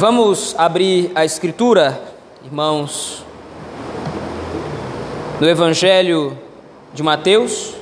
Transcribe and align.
Vamos 0.00 0.54
abrir 0.56 1.12
a 1.14 1.26
Escritura, 1.26 2.02
irmãos, 2.42 3.22
no 5.38 5.46
Evangelho 5.46 6.38
de 6.94 7.02
Mateus, 7.02 7.74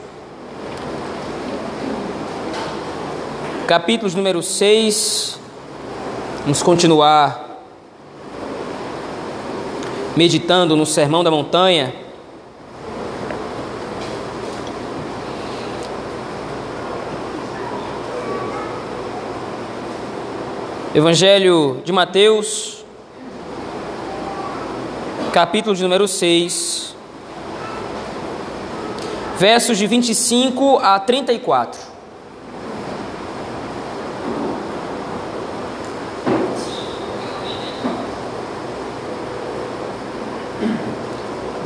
capítulos 3.68 4.16
número 4.16 4.42
6. 4.42 5.38
Vamos 6.40 6.60
continuar 6.60 7.62
meditando 10.16 10.74
no 10.74 10.84
Sermão 10.84 11.22
da 11.22 11.30
Montanha. 11.30 11.94
Evangelho 20.94 21.82
de 21.84 21.92
Mateus, 21.92 22.82
capítulo 25.34 25.76
de 25.76 25.82
número 25.82 26.08
6, 26.08 26.96
versos 29.38 29.76
de 29.76 29.86
25 29.86 30.78
a 30.78 30.98
34. 30.98 31.78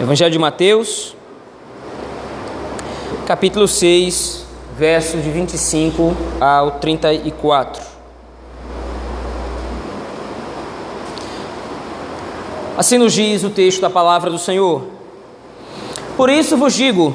Evangelho 0.00 0.32
de 0.32 0.38
Mateus, 0.40 1.14
capítulo 3.24 3.68
6, 3.68 4.44
versos 4.76 5.22
de 5.22 5.30
25 5.30 6.12
ao 6.40 6.72
34. 6.72 7.91
Assim 12.82 12.98
nos 12.98 13.12
diz 13.12 13.44
o 13.44 13.50
texto 13.50 13.80
da 13.80 13.88
palavra 13.88 14.28
do 14.28 14.40
Senhor. 14.40 14.82
Por 16.16 16.28
isso 16.28 16.56
vos 16.56 16.74
digo: 16.74 17.14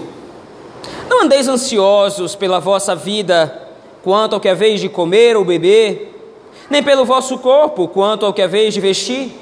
não 1.09 1.23
andeis 1.23 1.45
ansiosos 1.49 2.35
pela 2.35 2.57
vossa 2.57 2.95
vida, 2.95 3.67
quanto 4.01 4.33
ao 4.33 4.39
que 4.39 4.47
haveis 4.47 4.79
de 4.79 4.87
comer 4.87 5.35
ou 5.35 5.43
beber, 5.43 6.39
nem 6.69 6.81
pelo 6.81 7.03
vosso 7.03 7.37
corpo, 7.39 7.85
quanto 7.89 8.25
ao 8.25 8.31
que 8.31 8.41
haveis 8.41 8.73
de 8.73 8.79
vestir. 8.79 9.37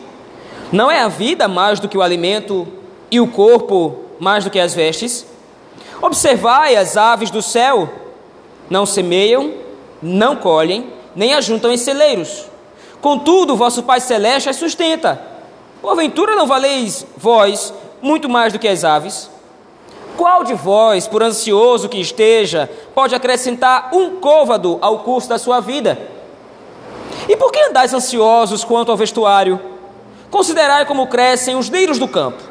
Não 0.71 0.89
é 0.89 0.99
a 0.99 1.07
vida 1.07 1.47
mais 1.47 1.79
do 1.79 1.87
que 1.87 1.95
o 1.95 2.01
alimento, 2.01 2.67
e 3.11 3.19
o 3.19 3.27
corpo 3.27 3.95
mais 4.19 4.43
do 4.43 4.49
que 4.49 4.59
as 4.59 4.73
vestes? 4.73 5.27
Observai 6.01 6.75
as 6.75 6.97
aves 6.97 7.29
do 7.29 7.43
céu: 7.43 7.87
não 8.67 8.87
semeiam, 8.87 9.53
não 10.01 10.35
colhem, 10.35 10.91
nem 11.15 11.35
ajuntam 11.35 11.71
em 11.71 11.77
celeiros. 11.77 12.47
Contudo, 12.99 13.55
vosso 13.55 13.83
Pai 13.83 13.99
Celeste 13.99 14.49
as 14.49 14.55
sustenta. 14.55 15.34
Porventura 15.85 16.35
não 16.35 16.47
valeis 16.47 17.05
vós 17.15 17.71
muito 18.01 18.27
mais 18.27 18.51
do 18.51 18.57
que 18.57 18.67
as 18.67 18.83
aves? 18.83 19.29
Qual 20.17 20.43
de 20.43 20.55
vós, 20.55 21.07
por 21.07 21.21
ansioso 21.21 21.87
que 21.87 22.01
esteja, 22.01 22.67
pode 22.95 23.13
acrescentar 23.13 23.91
um 23.93 24.19
côvado 24.19 24.79
ao 24.81 25.01
curso 25.03 25.29
da 25.29 25.37
sua 25.37 25.59
vida? 25.59 25.99
E 27.29 27.35
por 27.35 27.51
que 27.51 27.59
andais 27.59 27.93
ansiosos 27.93 28.63
quanto 28.63 28.89
ao 28.89 28.97
vestuário? 28.97 29.61
Considerai 30.31 30.87
como 30.87 31.05
crescem 31.05 31.55
os 31.55 31.67
lírios 31.67 31.99
do 31.99 32.07
campo. 32.07 32.41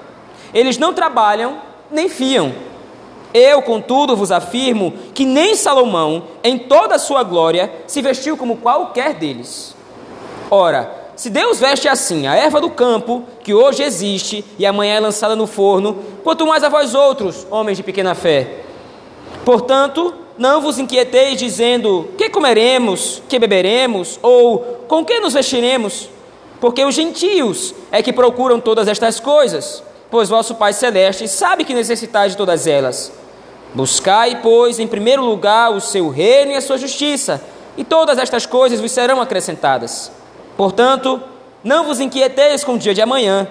Eles 0.55 0.79
não 0.79 0.95
trabalham 0.95 1.59
nem 1.91 2.09
fiam. 2.09 2.55
Eu, 3.35 3.63
contudo, 3.63 4.15
vos 4.15 4.31
afirmo 4.31 4.95
que 5.13 5.25
nem 5.25 5.57
Salomão, 5.57 6.23
em 6.45 6.57
toda 6.57 6.95
a 6.95 7.01
sua 7.01 7.25
glória, 7.25 7.83
se 7.89 8.01
vestiu 8.01 8.37
como 8.37 8.59
qualquer 8.59 9.15
deles. 9.15 9.75
Ora, 10.49 11.04
se 11.17 11.31
Deus 11.31 11.61
veste 11.61 11.89
assim 11.89 12.27
a 12.27 12.35
erva 12.35 12.61
do 12.61 12.71
campo, 12.71 13.25
que 13.43 13.55
hoje 13.55 13.83
existe 13.83 14.45
e 14.59 14.67
amanhã 14.67 14.95
é 14.95 15.01
lançada 15.01 15.37
no 15.37 15.47
forno, 15.47 15.99
quanto 16.23 16.47
mais 16.47 16.65
a 16.65 16.69
vós 16.69 16.95
outros, 16.95 17.47
homens 17.51 17.77
de 17.77 17.83
pequena 17.83 18.15
fé. 18.15 18.61
Portanto, 19.45 20.15
não 20.37 20.61
vos 20.61 20.79
inquieteis 20.79 21.39
dizendo: 21.39 22.09
que 22.19 22.29
comeremos, 22.29 23.23
que 23.29 23.39
beberemos, 23.39 24.19
ou 24.23 24.59
com 24.89 25.05
que 25.05 25.21
nos 25.21 25.35
vestiremos? 25.35 26.09
Porque 26.61 26.85
os 26.85 26.95
gentios 26.95 27.75
é 27.93 28.03
que 28.03 28.13
procuram 28.13 28.59
todas 28.59 28.89
estas 28.89 29.21
coisas, 29.21 29.83
pois 30.11 30.29
vosso 30.29 30.55
Pai 30.55 30.73
Celeste 30.73 31.29
sabe 31.29 31.65
que 31.65 31.75
necessitais 31.75 32.33
de 32.33 32.39
todas 32.39 32.67
elas. 32.67 33.13
Buscai, 33.75 34.41
pois, 34.41 34.79
em 34.79 34.87
primeiro 34.87 35.25
lugar 35.25 35.71
o 35.73 35.81
seu 35.81 36.09
reino 36.09 36.53
e 36.53 36.57
a 36.57 36.61
sua 36.61 36.79
justiça, 36.79 37.43
e 37.77 37.85
todas 37.85 38.19
estas 38.19 38.47
coisas 38.47 38.81
vos 38.81 38.93
serão 38.93 39.21
acrescentadas. 39.21 40.11
Portanto, 40.57 41.21
não 41.63 41.85
vos 41.85 42.01
inquieteis 42.01 42.63
com 42.63 42.75
o 42.75 42.79
dia 42.79 42.95
de 42.95 43.03
amanhã, 43.03 43.49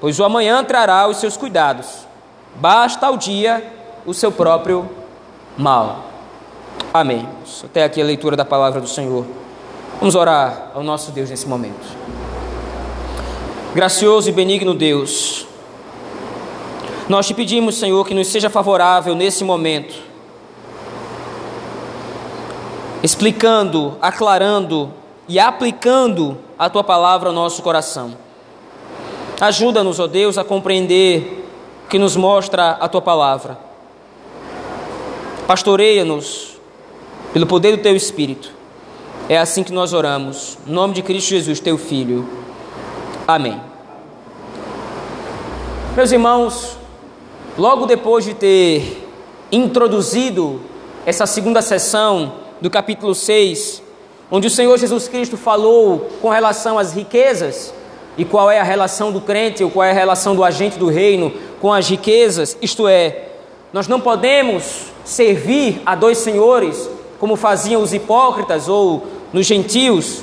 pois 0.00 0.18
o 0.18 0.24
amanhã 0.24 0.64
trará 0.64 1.06
os 1.08 1.18
seus 1.18 1.36
cuidados. 1.36 2.06
Basta 2.56 3.06
ao 3.06 3.16
dia 3.16 3.62
o 4.06 4.14
seu 4.14 4.32
próprio 4.32 4.88
mal. 5.56 6.04
Amém. 6.92 7.28
Até 7.64 7.84
aqui 7.84 8.00
a 8.00 8.04
leitura 8.04 8.36
da 8.36 8.44
palavra 8.44 8.80
do 8.80 8.88
Senhor. 8.88 9.26
Vamos 9.98 10.14
orar 10.14 10.70
ao 10.74 10.82
nosso 10.82 11.12
Deus 11.12 11.28
nesse 11.28 11.46
momento. 11.46 11.86
Gracioso 13.74 14.28
e 14.28 14.32
benigno 14.32 14.74
Deus, 14.74 15.46
nós 17.08 17.26
te 17.26 17.34
pedimos, 17.34 17.76
Senhor, 17.76 18.06
que 18.06 18.14
nos 18.14 18.28
seja 18.28 18.48
favorável 18.48 19.14
nesse 19.14 19.44
momento, 19.44 19.94
explicando, 23.02 23.96
aclarando 24.00 24.92
e 25.30 25.38
aplicando 25.38 26.36
a 26.58 26.68
tua 26.68 26.82
palavra 26.82 27.28
ao 27.28 27.34
nosso 27.34 27.62
coração. 27.62 28.16
Ajuda-nos, 29.40 30.00
ó 30.00 30.08
Deus, 30.08 30.36
a 30.36 30.42
compreender 30.42 31.46
o 31.84 31.88
que 31.88 32.00
nos 32.00 32.16
mostra 32.16 32.72
a 32.72 32.88
tua 32.88 33.00
palavra. 33.00 33.56
Pastoreia-nos 35.46 36.58
pelo 37.32 37.46
poder 37.46 37.76
do 37.76 37.82
teu 37.82 37.94
Espírito. 37.94 38.50
É 39.28 39.38
assim 39.38 39.62
que 39.62 39.72
nós 39.72 39.92
oramos. 39.92 40.58
Em 40.66 40.72
nome 40.72 40.94
de 40.94 41.02
Cristo 41.02 41.28
Jesus, 41.28 41.60
teu 41.60 41.78
Filho. 41.78 42.28
Amém. 43.24 43.60
Meus 45.94 46.10
irmãos, 46.10 46.76
logo 47.56 47.86
depois 47.86 48.24
de 48.24 48.34
ter 48.34 49.08
introduzido 49.52 50.60
essa 51.06 51.24
segunda 51.24 51.62
sessão 51.62 52.32
do 52.60 52.68
capítulo 52.68 53.14
6 53.14 53.79
onde 54.30 54.46
o 54.46 54.50
Senhor 54.50 54.78
Jesus 54.78 55.08
Cristo 55.08 55.36
falou 55.36 56.08
com 56.22 56.28
relação 56.28 56.78
às 56.78 56.92
riquezas 56.92 57.74
e 58.16 58.24
qual 58.24 58.50
é 58.50 58.60
a 58.60 58.64
relação 58.64 59.10
do 59.10 59.20
crente 59.20 59.64
ou 59.64 59.70
qual 59.70 59.84
é 59.84 59.90
a 59.90 59.94
relação 59.94 60.34
do 60.34 60.44
agente 60.44 60.78
do 60.78 60.88
reino 60.88 61.32
com 61.60 61.72
as 61.72 61.88
riquezas, 61.88 62.56
isto 62.60 62.88
é, 62.88 63.28
nós 63.72 63.86
não 63.86 64.00
podemos 64.00 64.86
servir 65.04 65.80
a 65.84 65.94
dois 65.94 66.18
senhores 66.18 66.88
como 67.18 67.36
faziam 67.36 67.82
os 67.82 67.92
hipócritas 67.92 68.68
ou 68.68 69.06
nos 69.32 69.46
gentios, 69.46 70.22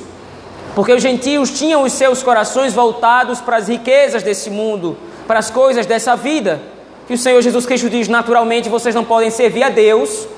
porque 0.74 0.92
os 0.92 1.02
gentios 1.02 1.50
tinham 1.50 1.82
os 1.82 1.92
seus 1.92 2.22
corações 2.22 2.74
voltados 2.74 3.40
para 3.40 3.56
as 3.56 3.68
riquezas 3.68 4.22
desse 4.22 4.50
mundo, 4.50 4.96
para 5.26 5.38
as 5.38 5.50
coisas 5.50 5.86
dessa 5.86 6.16
vida. 6.16 6.60
Que 7.06 7.14
o 7.14 7.18
Senhor 7.18 7.40
Jesus 7.40 7.64
Cristo 7.64 7.88
diz: 7.88 8.08
naturalmente 8.08 8.68
vocês 8.68 8.94
não 8.94 9.04
podem 9.04 9.30
servir 9.30 9.62
a 9.62 9.70
Deus 9.70 10.28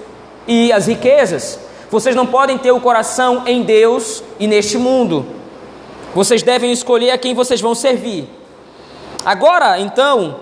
e 0.46 0.72
as 0.72 0.86
riquezas. 0.86 1.58
Vocês 1.90 2.14
não 2.14 2.24
podem 2.24 2.56
ter 2.56 2.70
o 2.70 2.80
coração 2.80 3.42
em 3.46 3.62
Deus 3.62 4.22
e 4.38 4.46
neste 4.46 4.78
mundo. 4.78 5.26
Vocês 6.14 6.40
devem 6.40 6.70
escolher 6.70 7.10
a 7.10 7.18
quem 7.18 7.34
vocês 7.34 7.60
vão 7.60 7.74
servir. 7.74 8.28
Agora, 9.24 9.80
então, 9.80 10.36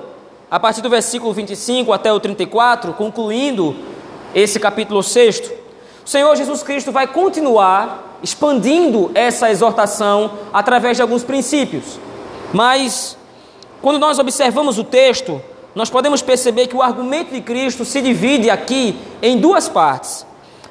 a 0.51 0.61
partir 0.61 0.83
do 0.83 0.91
versículo 0.91 1.33
25 1.33 1.91
até 1.91 2.13
o 2.13 2.21
34, 2.21 2.93
concluindo 2.93 3.75
esse 4.35 4.61
capítulo 4.61 5.03
6, 5.03 5.53
o 6.05 6.09
Senhor 6.09 6.37
Jesus 6.37 6.63
Cristo 6.63 6.93
vai 6.93 7.07
continuar 7.07 8.19
expandindo 8.23 9.11
essa 9.15 9.51
exortação 9.51 10.33
através 10.53 10.99
de 10.99 11.03
alguns 11.03 11.25
princípios. 11.25 11.99
Mas, 12.53 13.17
quando 13.81 13.99
nós 13.99 14.19
observamos 14.19 14.79
o 14.79 14.85
texto, 14.85 15.41
nós 15.75 15.89
podemos 15.89 16.21
perceber 16.21 16.67
que 16.67 16.77
o 16.77 16.83
argumento 16.83 17.33
de 17.33 17.41
Cristo 17.41 17.87
se 17.87 18.03
divide 18.03 18.51
aqui 18.51 18.99
em 19.23 19.39
duas 19.39 19.67
partes. 19.67 20.28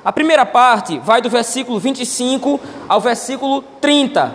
A 0.08 0.12
primeira 0.14 0.46
parte 0.46 0.98
vai 1.00 1.22
do 1.22 1.30
versículo 1.30 1.78
25 1.82 2.62
ao 2.88 3.02
versículo 3.02 3.62
30, 3.82 4.34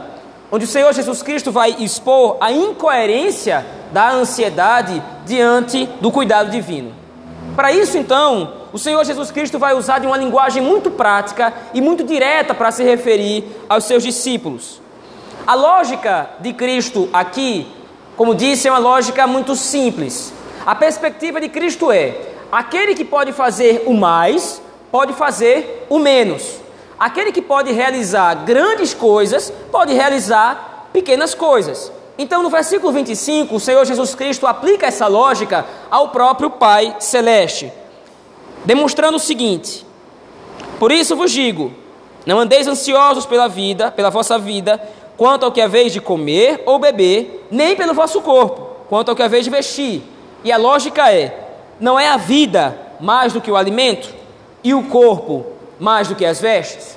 onde 0.50 0.66
o 0.66 0.69
Senhor 0.69 0.92
Jesus 0.92 1.22
Cristo 1.22 1.50
vai 1.50 1.76
expor 1.78 2.36
a 2.42 2.52
incoerência 2.52 3.64
da 3.90 4.10
ansiedade 4.10 5.02
diante 5.24 5.86
do 5.98 6.10
cuidado 6.10 6.50
divino. 6.50 6.92
Para 7.56 7.72
isso, 7.72 7.96
então, 7.96 8.52
o 8.70 8.78
Senhor 8.78 9.02
Jesus 9.02 9.30
Cristo 9.30 9.58
vai 9.58 9.72
usar 9.72 9.98
de 9.98 10.06
uma 10.06 10.19
linguagem 10.19 10.62
muito 10.62 10.90
prática 10.90 11.54
e 11.72 11.80
muito 11.80 12.04
direta 12.04 12.52
para 12.52 12.70
se 12.70 12.84
referir 12.84 13.42
aos 13.66 13.84
seus 13.84 14.02
discípulos. 14.02 14.78
A 15.46 15.54
lógica 15.54 16.28
de 16.40 16.52
Cristo 16.52 17.08
aqui, 17.14 17.66
como 18.14 18.34
disse, 18.34 18.69
é 18.69 18.70
uma 18.70 18.78
lógica 18.78 19.26
muito 19.26 19.56
simples. 19.56 20.34
A 20.66 20.74
perspectiva 20.74 21.40
de 21.40 21.48
Cristo 21.48 21.90
é: 21.90 22.14
aquele 22.52 22.94
que 22.94 23.06
pode 23.06 23.32
fazer 23.32 23.84
o 23.86 23.94
mais 23.94 24.60
pode 24.93 25.15
fazer 25.15 25.87
o 25.89 25.99
menos. 25.99 26.61
Aquele 26.99 27.33
que 27.33 27.43
pode 27.43 27.73
realizar 27.73 28.35
grandes 28.44 28.93
coisas, 28.93 29.53
pode 29.73 29.94
realizar 29.94 30.89
pequenas 30.93 31.35
coisas. 31.35 31.91
Então, 32.19 32.43
no 32.43 32.50
versículo 32.50 32.93
25, 32.93 33.56
o 33.56 33.59
Senhor 33.59 33.85
Jesus 33.87 34.15
Cristo 34.15 34.47
aplica 34.47 34.87
essa 34.87 35.06
lógica 35.06 35.67
ao 35.91 36.11
próprio 36.11 36.50
Pai 36.50 36.94
Celeste, 37.00 37.73
demonstrando 38.65 39.17
o 39.17 39.21
seguinte: 39.21 39.85
Por 40.79 40.93
isso 40.93 41.17
vos 41.17 41.33
digo, 41.33 41.73
não 42.27 42.39
andeis 42.39 42.69
ansiosos 42.69 43.25
pela 43.25 43.49
vida, 43.49 43.91
pela 43.91 44.11
vossa 44.11 44.39
vida, 44.39 44.81
quanto 45.17 45.47
ao 45.47 45.50
que 45.50 45.61
é 45.61 45.67
vez 45.67 45.93
de 45.93 46.00
comer 46.00 46.62
ou 46.67 46.79
beber, 46.79 47.47
nem 47.50 47.75
pelo 47.75 47.94
vosso 47.94 48.21
corpo, 48.21 48.77
quanto 48.89 49.09
ao 49.09 49.17
que 49.17 49.23
é 49.23 49.29
vez 49.29 49.44
de 49.44 49.50
vestir. 49.50 50.03
E 50.44 50.53
a 50.53 50.59
lógica 50.59 51.11
é: 51.11 51.49
não 51.81 51.99
é 51.99 52.09
a 52.09 52.19
vida 52.19 52.79
mais 53.00 53.33
do 53.33 53.41
que 53.41 53.50
o 53.50 53.56
alimento, 53.56 54.21
e 54.62 54.75
o 54.75 54.85
corpo 54.85 55.47
mais 55.79 56.09
do 56.09 56.14
que 56.14 56.25
as 56.25 56.41
vestes? 56.41 56.97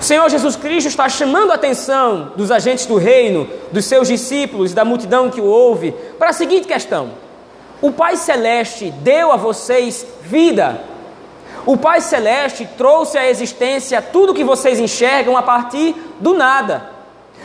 O 0.00 0.02
Senhor 0.02 0.26
Jesus 0.30 0.56
Cristo 0.56 0.88
está 0.88 1.10
chamando 1.10 1.52
a 1.52 1.56
atenção 1.56 2.32
dos 2.34 2.50
agentes 2.50 2.86
do 2.86 2.96
reino, 2.96 3.46
dos 3.70 3.84
seus 3.84 4.08
discípulos, 4.08 4.72
da 4.72 4.82
multidão 4.82 5.28
que 5.28 5.42
o 5.42 5.44
ouve, 5.44 5.92
para 6.18 6.30
a 6.30 6.32
seguinte 6.32 6.66
questão: 6.66 7.10
O 7.82 7.92
Pai 7.92 8.16
Celeste 8.16 8.90
deu 8.90 9.30
a 9.30 9.36
vocês 9.36 10.06
vida. 10.22 10.80
O 11.66 11.76
Pai 11.76 12.00
Celeste 12.00 12.66
trouxe 12.78 13.18
à 13.18 13.28
existência 13.28 14.00
tudo 14.00 14.32
que 14.32 14.42
vocês 14.42 14.80
enxergam 14.80 15.36
a 15.36 15.42
partir 15.42 15.94
do 16.18 16.32
nada. 16.32 16.88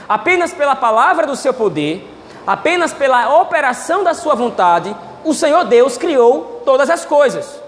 Apenas 0.07 0.53
pela 0.53 0.77
palavra 0.77 1.27
do 1.27 1.35
seu 1.35 1.53
poder, 1.53 2.09
apenas 2.47 2.93
pela 2.93 3.41
operação 3.41 4.01
da 4.01 4.13
sua 4.13 4.33
vontade, 4.33 4.95
o 5.25 5.33
Senhor 5.33 5.65
Deus 5.65 5.97
criou 5.97 6.61
todas 6.63 6.89
as 6.89 7.03
coisas. 7.03 7.59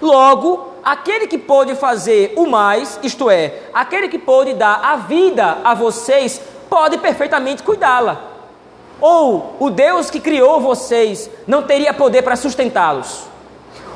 Logo, 0.00 0.69
aquele 0.84 1.26
que 1.26 1.38
pôde 1.38 1.74
fazer 1.74 2.32
o 2.36 2.46
mais, 2.46 2.98
isto 3.02 3.30
é, 3.30 3.54
aquele 3.72 4.08
que 4.08 4.18
pôde 4.18 4.54
dar 4.54 4.80
a 4.82 4.96
vida 4.96 5.58
a 5.64 5.74
vocês, 5.74 6.40
pode 6.68 6.98
perfeitamente 6.98 7.62
cuidá-la. 7.62 8.20
Ou 9.00 9.56
o 9.58 9.70
Deus 9.70 10.10
que 10.10 10.20
criou 10.20 10.60
vocês 10.60 11.30
não 11.46 11.62
teria 11.62 11.94
poder 11.94 12.22
para 12.22 12.36
sustentá-los. 12.36 13.24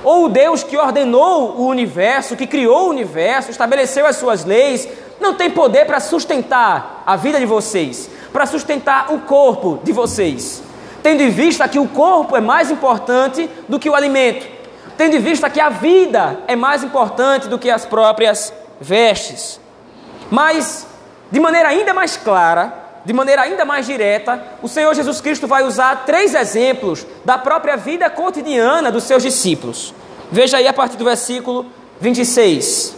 Ou 0.02 0.26
o 0.26 0.28
Deus 0.28 0.62
que 0.62 0.76
ordenou 0.76 1.56
o 1.56 1.66
universo, 1.66 2.36
que 2.36 2.46
criou 2.46 2.86
o 2.86 2.90
universo, 2.90 3.50
estabeleceu 3.50 4.06
as 4.06 4.16
suas 4.16 4.44
leis, 4.44 4.88
não 5.20 5.34
tem 5.34 5.50
poder 5.50 5.86
para 5.86 6.00
sustentar 6.00 7.02
a 7.06 7.16
vida 7.16 7.38
de 7.38 7.46
vocês, 7.46 8.10
para 8.32 8.46
sustentar 8.46 9.12
o 9.12 9.20
corpo 9.20 9.78
de 9.82 9.92
vocês. 9.92 10.62
Tendo 11.02 11.22
em 11.22 11.30
vista 11.30 11.68
que 11.68 11.78
o 11.78 11.88
corpo 11.88 12.36
é 12.36 12.40
mais 12.40 12.70
importante 12.70 13.48
do 13.68 13.78
que 13.78 13.88
o 13.88 13.94
alimento, 13.94 14.46
tendo 14.96 15.16
em 15.16 15.20
vista 15.20 15.50
que 15.50 15.60
a 15.60 15.68
vida 15.68 16.38
é 16.46 16.54
mais 16.54 16.82
importante 16.82 17.48
do 17.48 17.58
que 17.58 17.70
as 17.70 17.84
próprias 17.84 18.52
vestes. 18.80 19.60
Mas, 20.30 20.86
de 21.30 21.40
maneira 21.40 21.68
ainda 21.68 21.92
mais 21.92 22.16
clara, 22.16 22.72
de 23.04 23.12
maneira 23.12 23.42
ainda 23.42 23.64
mais 23.64 23.86
direta, 23.86 24.42
o 24.62 24.68
Senhor 24.68 24.94
Jesus 24.94 25.20
Cristo 25.20 25.46
vai 25.46 25.62
usar 25.62 26.04
três 26.06 26.34
exemplos 26.34 27.06
da 27.24 27.36
própria 27.36 27.76
vida 27.76 28.08
cotidiana 28.08 28.90
dos 28.90 29.04
seus 29.04 29.22
discípulos. 29.22 29.94
Veja 30.30 30.56
aí 30.56 30.66
a 30.66 30.72
partir 30.72 30.96
do 30.96 31.04
versículo 31.04 31.66
26. 32.00 32.96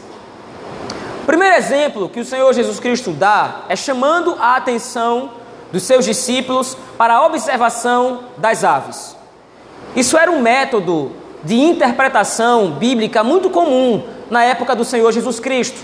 O 1.22 1.26
primeiro 1.26 1.56
exemplo 1.56 2.08
que 2.08 2.20
o 2.20 2.24
Senhor 2.24 2.52
Jesus 2.52 2.78
Cristo 2.78 3.10
dá 3.10 3.62
é 3.68 3.74
chamando 3.74 4.36
a 4.38 4.54
atenção 4.54 5.32
dos 5.72 5.82
seus 5.82 6.04
discípulos 6.04 6.76
para 6.96 7.14
a 7.14 7.26
observação 7.26 8.20
das 8.36 8.62
aves. 8.62 9.16
Isso 9.96 10.16
era 10.16 10.30
um 10.30 10.40
método 10.40 11.12
de 11.46 11.54
interpretação 11.54 12.72
bíblica 12.72 13.22
muito 13.22 13.48
comum 13.48 14.02
na 14.28 14.42
época 14.44 14.74
do 14.74 14.84
Senhor 14.84 15.12
Jesus 15.12 15.38
Cristo. 15.38 15.78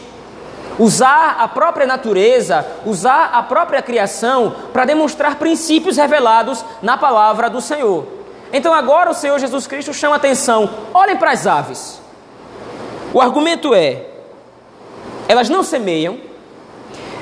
Usar 0.78 1.36
a 1.38 1.46
própria 1.46 1.86
natureza, 1.86 2.66
usar 2.84 3.30
a 3.32 3.42
própria 3.42 3.80
criação 3.80 4.54
para 4.72 4.84
demonstrar 4.84 5.36
princípios 5.36 5.96
revelados 5.96 6.64
na 6.82 6.96
palavra 6.96 7.48
do 7.48 7.60
Senhor. 7.60 8.06
Então 8.52 8.74
agora 8.74 9.10
o 9.10 9.14
Senhor 9.14 9.38
Jesus 9.38 9.66
Cristo 9.66 9.94
chama 9.94 10.16
atenção: 10.16 10.68
olhem 10.92 11.16
para 11.16 11.30
as 11.30 11.46
aves. 11.46 12.00
O 13.14 13.20
argumento 13.20 13.72
é: 13.72 14.06
elas 15.28 15.48
não 15.48 15.62
semeiam, 15.62 16.18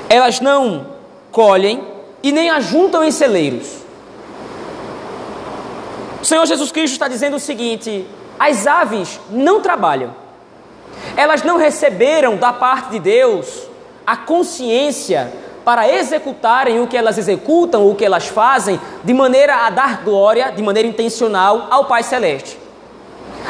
elas 0.09 0.39
não 0.39 0.87
colhem 1.31 1.83
e 2.23 2.31
nem 2.31 2.49
ajuntam 2.49 3.03
em 3.03 3.11
celeiros. 3.11 3.81
O 6.21 6.25
Senhor 6.25 6.45
Jesus 6.45 6.71
Cristo 6.71 6.93
está 6.93 7.07
dizendo 7.07 7.35
o 7.35 7.39
seguinte: 7.39 8.07
as 8.41 8.65
aves 8.65 9.19
não 9.29 9.61
trabalham. 9.61 10.15
Elas 11.15 11.43
não 11.43 11.57
receberam 11.57 12.37
da 12.37 12.51
parte 12.51 12.89
de 12.89 12.99
Deus 12.99 13.67
a 14.03 14.17
consciência 14.17 15.31
para 15.63 15.87
executarem 15.87 16.81
o 16.81 16.87
que 16.87 16.97
elas 16.97 17.19
executam, 17.19 17.87
o 17.87 17.93
que 17.93 18.03
elas 18.03 18.27
fazem, 18.27 18.81
de 19.03 19.13
maneira 19.13 19.67
a 19.67 19.69
dar 19.69 20.03
glória, 20.03 20.51
de 20.51 20.63
maneira 20.63 20.89
intencional, 20.89 21.67
ao 21.69 21.85
Pai 21.85 22.01
Celeste. 22.01 22.57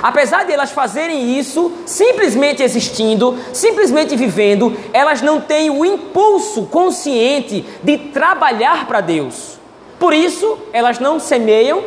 Apesar 0.04 0.44
de 0.44 0.52
elas 0.52 0.72
fazerem 0.72 1.40
isso, 1.40 1.72
simplesmente 1.86 2.62
existindo, 2.62 3.40
simplesmente 3.54 4.18
vivendo, 4.18 4.78
elas 4.92 5.22
não 5.22 5.40
têm 5.40 5.70
o 5.70 5.86
impulso 5.86 6.64
consciente 6.66 7.66
de 7.82 7.98
trabalhar 7.98 8.88
para 8.88 9.00
Deus. 9.00 9.58
Por 9.98 10.14
isso, 10.14 10.58
elas 10.74 11.00
não 11.00 11.18
semeiam, 11.18 11.82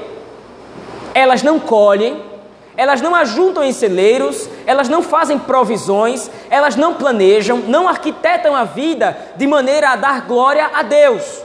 elas 1.12 1.42
não 1.42 1.60
colhem, 1.60 2.32
elas 2.76 3.00
não 3.00 3.14
ajuntam 3.14 3.62
em 3.62 3.72
celeiros, 3.72 4.48
elas 4.66 4.88
não 4.88 5.02
fazem 5.02 5.38
provisões, 5.38 6.30
elas 6.50 6.76
não 6.76 6.94
planejam, 6.94 7.58
não 7.58 7.88
arquitetam 7.88 8.54
a 8.54 8.64
vida 8.64 9.16
de 9.36 9.46
maneira 9.46 9.90
a 9.90 9.96
dar 9.96 10.22
glória 10.22 10.70
a 10.74 10.82
Deus. 10.82 11.42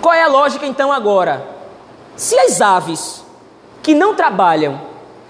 Qual 0.00 0.12
é 0.12 0.22
a 0.22 0.28
lógica 0.28 0.66
então 0.66 0.92
agora? 0.92 1.46
Se 2.16 2.36
as 2.38 2.60
aves 2.60 3.24
que 3.82 3.94
não 3.94 4.14
trabalham 4.14 4.80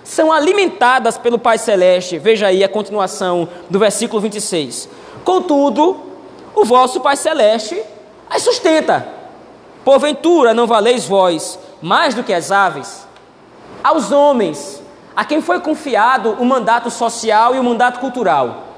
são 0.02 0.32
alimentadas 0.32 1.16
pelo 1.18 1.38
Pai 1.38 1.58
Celeste, 1.58 2.18
veja 2.18 2.46
aí 2.48 2.64
a 2.64 2.68
continuação 2.68 3.48
do 3.68 3.78
versículo 3.78 4.20
26. 4.20 4.88
Contudo, 5.24 6.00
o 6.54 6.64
vosso 6.64 7.00
Pai 7.00 7.16
Celeste 7.16 7.80
as 8.28 8.42
sustenta. 8.42 9.06
Porventura 9.84 10.54
não 10.54 10.66
valeis 10.66 11.04
vós 11.04 11.58
mais 11.82 12.14
do 12.14 12.24
que 12.24 12.32
as 12.32 12.50
aves? 12.50 13.06
Aos 13.84 14.10
homens 14.10 14.81
a 15.14 15.24
quem 15.24 15.40
foi 15.40 15.60
confiado 15.60 16.30
o 16.38 16.44
mandato 16.44 16.90
social 16.90 17.54
e 17.54 17.58
o 17.58 17.64
mandato 17.64 18.00
cultural. 18.00 18.68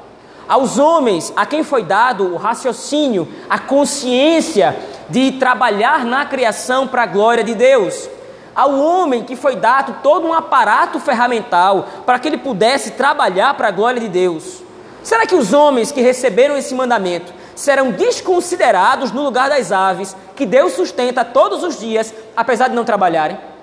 Aos 0.48 0.78
homens, 0.78 1.32
a 1.36 1.46
quem 1.46 1.64
foi 1.64 1.82
dado 1.82 2.34
o 2.34 2.36
raciocínio, 2.36 3.26
a 3.48 3.58
consciência 3.58 4.76
de 5.08 5.32
trabalhar 5.32 6.04
na 6.04 6.26
criação 6.26 6.86
para 6.86 7.04
a 7.04 7.06
glória 7.06 7.42
de 7.42 7.54
Deus. 7.54 8.08
Ao 8.54 8.72
homem 8.78 9.24
que 9.24 9.36
foi 9.36 9.56
dado 9.56 9.96
todo 10.02 10.26
um 10.26 10.32
aparato 10.32 11.00
ferramental 11.00 11.88
para 12.04 12.18
que 12.18 12.28
ele 12.28 12.38
pudesse 12.38 12.92
trabalhar 12.92 13.54
para 13.54 13.68
a 13.68 13.72
glória 13.72 14.00
de 14.00 14.08
Deus. 14.08 14.62
Será 15.02 15.26
que 15.26 15.34
os 15.34 15.52
homens 15.52 15.90
que 15.90 16.00
receberam 16.00 16.56
esse 16.56 16.74
mandamento 16.74 17.32
serão 17.54 17.90
desconsiderados 17.90 19.12
no 19.12 19.22
lugar 19.22 19.48
das 19.48 19.72
aves 19.72 20.16
que 20.36 20.46
Deus 20.46 20.72
sustenta 20.72 21.24
todos 21.24 21.62
os 21.62 21.78
dias, 21.78 22.12
apesar 22.36 22.68
de 22.68 22.74
não 22.74 22.84
trabalharem? 22.84 23.53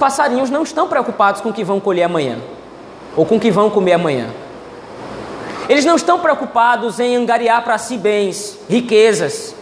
Passarinhos 0.00 0.48
não 0.48 0.62
estão 0.62 0.88
preocupados 0.88 1.42
com 1.42 1.50
o 1.50 1.52
que 1.52 1.62
vão 1.62 1.78
colher 1.78 2.04
amanhã 2.04 2.38
ou 3.14 3.26
com 3.26 3.36
o 3.36 3.40
que 3.40 3.50
vão 3.50 3.68
comer 3.68 3.92
amanhã. 3.92 4.30
Eles 5.68 5.84
não 5.84 5.94
estão 5.94 6.18
preocupados 6.18 6.98
em 6.98 7.14
angariar 7.14 7.62
para 7.62 7.76
si 7.76 7.98
bens, 7.98 8.58
riquezas. 8.68 9.54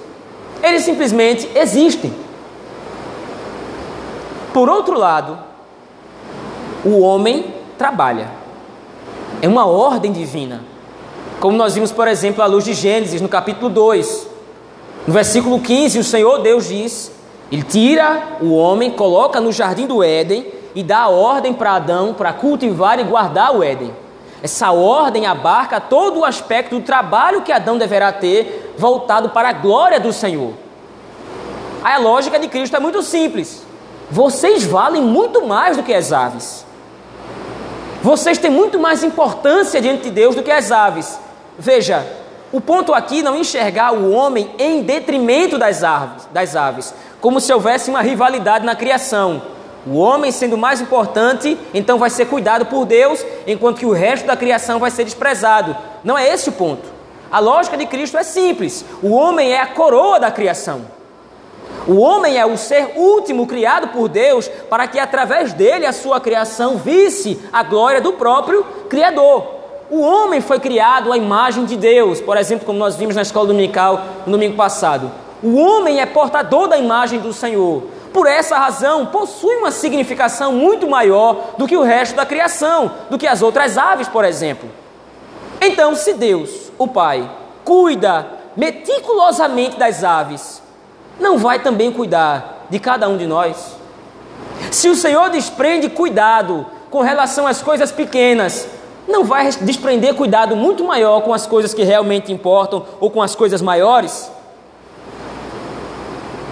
Eles 0.62 0.85
simplesmente 0.85 1.50
existem. 1.54 2.14
Por 4.54 4.68
outro 4.68 4.97
lado, 4.97 5.38
o 6.85 7.00
homem 7.00 7.52
trabalha. 7.76 8.30
É 9.42 9.49
uma 9.49 9.66
ordem 9.66 10.12
divina. 10.12 10.62
Como 11.40 11.57
nós 11.57 11.75
vimos, 11.75 11.90
por 11.90 12.07
exemplo, 12.07 12.42
à 12.42 12.47
luz 12.47 12.64
de 12.64 12.75
Gênesis, 12.75 13.21
no 13.21 13.28
capítulo 13.28 13.68
2. 13.68 14.28
No 15.07 15.12
versículo 15.12 15.61
15, 15.61 15.99
o 15.99 16.04
Senhor 16.04 16.38
Deus 16.38 16.68
diz 16.68 17.18
ele 17.50 17.62
tira 17.62 18.37
o 18.40 18.55
homem, 18.55 18.90
coloca 18.90 19.40
no 19.40 19.50
jardim 19.50 19.87
do 19.87 20.02
Éden 20.02 20.47
e 20.75 20.83
dá 20.83 21.00
a 21.00 21.09
ordem 21.09 21.55
para 21.55 21.73
Adão 21.73 22.12
para 22.12 22.33
cultivar 22.33 22.99
e 22.99 23.05
guardar 23.05 23.57
o 23.57 23.62
Éden. 23.62 23.95
Essa 24.43 24.71
ordem 24.71 25.26
abarca 25.26 25.81
todo 25.81 26.21
o 26.21 26.25
aspecto 26.25 26.78
do 26.78 26.85
trabalho 26.85 27.43
que 27.43 27.50
Adão 27.50 27.78
deverá 27.78 28.12
ter 28.12 28.75
voltado 28.78 29.31
para 29.31 29.49
a 29.49 29.52
glória 29.52 29.99
do 29.99 30.12
Senhor. 30.12 30.52
A 31.83 31.97
lógica 31.97 32.38
de 32.38 32.49
Cristo 32.49 32.76
é 32.76 32.81
muito 32.81 33.02
simples. 33.02 33.62
Vocês 34.11 34.64
valem 34.64 35.02
muito 35.02 35.47
mais 35.47 35.76
do 35.76 35.83
que 35.83 35.93
as 35.93 36.12
aves. 36.12 36.64
Vocês 38.02 38.38
têm 38.38 38.50
muito 38.50 38.78
mais 38.78 39.02
importância 39.02 39.81
diante 39.81 40.05
de 40.05 40.11
Deus 40.11 40.35
do 40.35 40.43
que 40.43 40.50
as 40.50 40.71
aves. 40.71 41.19
Veja, 41.59 42.07
o 42.52 42.61
ponto 42.61 42.95
aqui 42.95 43.23
não 43.23 43.37
enxergar 43.37 43.93
o 43.93 44.11
homem 44.11 44.50
em 44.59 44.83
detrimento 44.83 45.59
das 45.59 45.85
aves, 45.85 46.26
das 46.33 46.57
aves, 46.57 46.95
como 47.21 47.40
se 47.40 47.52
houvesse 47.52 47.90
uma 47.90 48.00
rivalidade 48.00 48.64
na 48.64 48.75
criação. 48.75 49.43
O 49.87 49.99
homem 49.99 50.33
sendo 50.33 50.57
mais 50.57 50.81
importante, 50.81 51.59
então 51.75 51.99
vai 51.99 52.11
ser 52.11 52.26
cuidado 52.26 52.67
por 52.67 52.85
Deus, 52.85 53.25
enquanto 53.47 53.78
que 53.78 53.87
o 53.87 53.93
resto 53.93 54.26
da 54.26 54.37
criação 54.37 54.78
vai 54.78 54.90
ser 54.90 55.05
desprezado. 55.05 55.76
Não 56.02 56.17
é 56.17 56.28
esse 56.28 56.49
o 56.49 56.52
ponto. 56.52 56.88
A 57.31 57.38
lógica 57.38 57.76
de 57.76 57.87
Cristo 57.87 58.17
é 58.17 58.23
simples: 58.23 58.85
o 59.02 59.11
homem 59.11 59.52
é 59.52 59.61
a 59.61 59.67
coroa 59.67 60.19
da 60.19 60.31
criação. 60.31 60.83
O 61.87 61.99
homem 62.00 62.37
é 62.37 62.45
o 62.45 62.57
ser 62.57 62.93
último 62.97 63.47
criado 63.47 63.88
por 63.88 64.09
Deus 64.09 64.49
para 64.69 64.87
que 64.87 64.99
através 64.99 65.52
dele 65.52 65.87
a 65.87 65.93
sua 65.93 66.21
criação 66.21 66.76
visse 66.76 67.40
a 67.52 67.62
glória 67.62 68.00
do 68.00 68.14
próprio 68.14 68.64
Criador. 68.88 69.58
O 69.90 70.00
homem 70.00 70.40
foi 70.40 70.61
criado 70.61 71.11
à 71.12 71.16
imagem 71.16 71.64
de 71.64 71.75
Deus, 71.76 72.21
por 72.21 72.37
exemplo, 72.37 72.66
como 72.66 72.78
nós 72.78 72.97
vimos 72.97 73.16
na 73.16 73.23
escola 73.23 73.47
dominical 73.47 74.04
no 74.26 74.33
domingo 74.33 74.54
passado. 74.54 75.11
O 75.42 75.57
homem 75.57 76.00
é 76.00 76.04
portador 76.07 76.68
da 76.68 76.76
imagem 76.76 77.21
do 77.21 77.33
Senhor. 77.33 77.85
Por 78.12 78.26
essa 78.26 78.59
razão, 78.59 79.07
possui 79.07 79.57
uma 79.57 79.71
significação 79.71 80.52
muito 80.52 80.87
maior 80.87 81.54
do 81.57 81.66
que 81.66 81.76
o 81.76 81.83
resto 81.83 82.16
da 82.16 82.26
criação, 82.26 82.90
do 83.09 83.16
que 83.16 83.26
as 83.26 83.40
outras 83.40 83.78
aves, 83.78 84.09
por 84.09 84.25
exemplo. 84.25 84.68
Então, 85.61 85.95
se 85.95 86.12
Deus, 86.12 86.71
o 86.76 86.87
Pai, 86.87 87.30
cuida 87.64 88.26
meticulosamente 88.57 89.78
das 89.78 90.04
aves, 90.04 90.62
não 91.18 91.38
vai 91.38 91.61
também 91.61 91.90
cuidar 91.90 92.66
de 92.68 92.78
cada 92.78 93.09
um 93.09 93.16
de 93.16 93.26
nós? 93.26 93.76
Se 94.71 94.88
o 94.88 94.95
Senhor 94.95 95.30
desprende 95.30 95.88
cuidado 95.88 96.66
com 96.90 97.00
relação 97.00 97.47
às 97.47 97.62
coisas 97.62 97.90
pequenas, 97.90 98.68
não 99.09 99.25
vai 99.25 99.50
desprender 99.62 100.15
cuidado 100.15 100.55
muito 100.55 100.85
maior 100.85 101.23
com 101.23 101.33
as 101.33 101.47
coisas 101.47 101.75
que 101.75 101.83
realmente 101.83 102.33
importam 102.33 102.85
ou 103.00 103.11
com 103.11 103.23
as 103.23 103.35
coisas 103.35 103.62
maiores? 103.62 104.31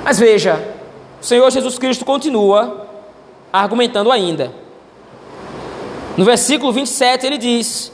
Mas 0.02 0.18
veja, 0.18 0.74
o 1.20 1.24
Senhor 1.24 1.50
Jesus 1.50 1.78
Cristo 1.78 2.04
continua 2.04 2.86
argumentando 3.52 4.10
ainda. 4.10 4.52
No 6.16 6.24
versículo 6.24 6.72
27 6.72 7.26
ele 7.26 7.38
diz: 7.38 7.92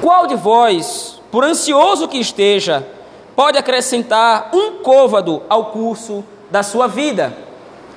Qual 0.00 0.26
de 0.26 0.36
vós, 0.36 1.20
por 1.30 1.42
ansioso 1.42 2.06
que 2.06 2.18
esteja, 2.18 2.86
pode 3.34 3.58
acrescentar 3.58 4.50
um 4.52 4.78
côvado 4.82 5.42
ao 5.48 5.66
curso 5.66 6.24
da 6.50 6.62
sua 6.62 6.86
vida. 6.86 7.36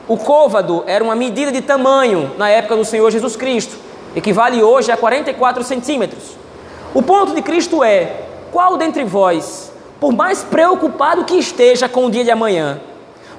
O 0.08 0.18
côvado 0.18 0.84
era 0.88 1.04
uma 1.04 1.16
medida 1.16 1.52
de 1.52 1.62
tamanho 1.62 2.32
na 2.38 2.50
época 2.50 2.76
do 2.76 2.86
Senhor 2.86 3.12
Jesus 3.12 3.36
Cristo, 3.36 3.78
equivale 4.18 4.64
hoje 4.64 4.92
a 4.92 4.98
44 4.98 5.64
centímetros. 5.64 6.36
O 6.94 7.04
ponto 7.04 7.36
de 7.36 7.42
Cristo 7.42 7.84
é: 7.84 8.24
qual 8.52 8.76
dentre 8.76 9.04
vós, 9.04 9.72
por 10.00 10.12
mais 10.12 10.44
preocupado 10.44 11.24
que 11.24 11.36
esteja 11.36 11.88
com 11.88 12.06
o 12.06 12.10
dia 12.10 12.24
de 12.24 12.32
amanhã, 12.32 12.82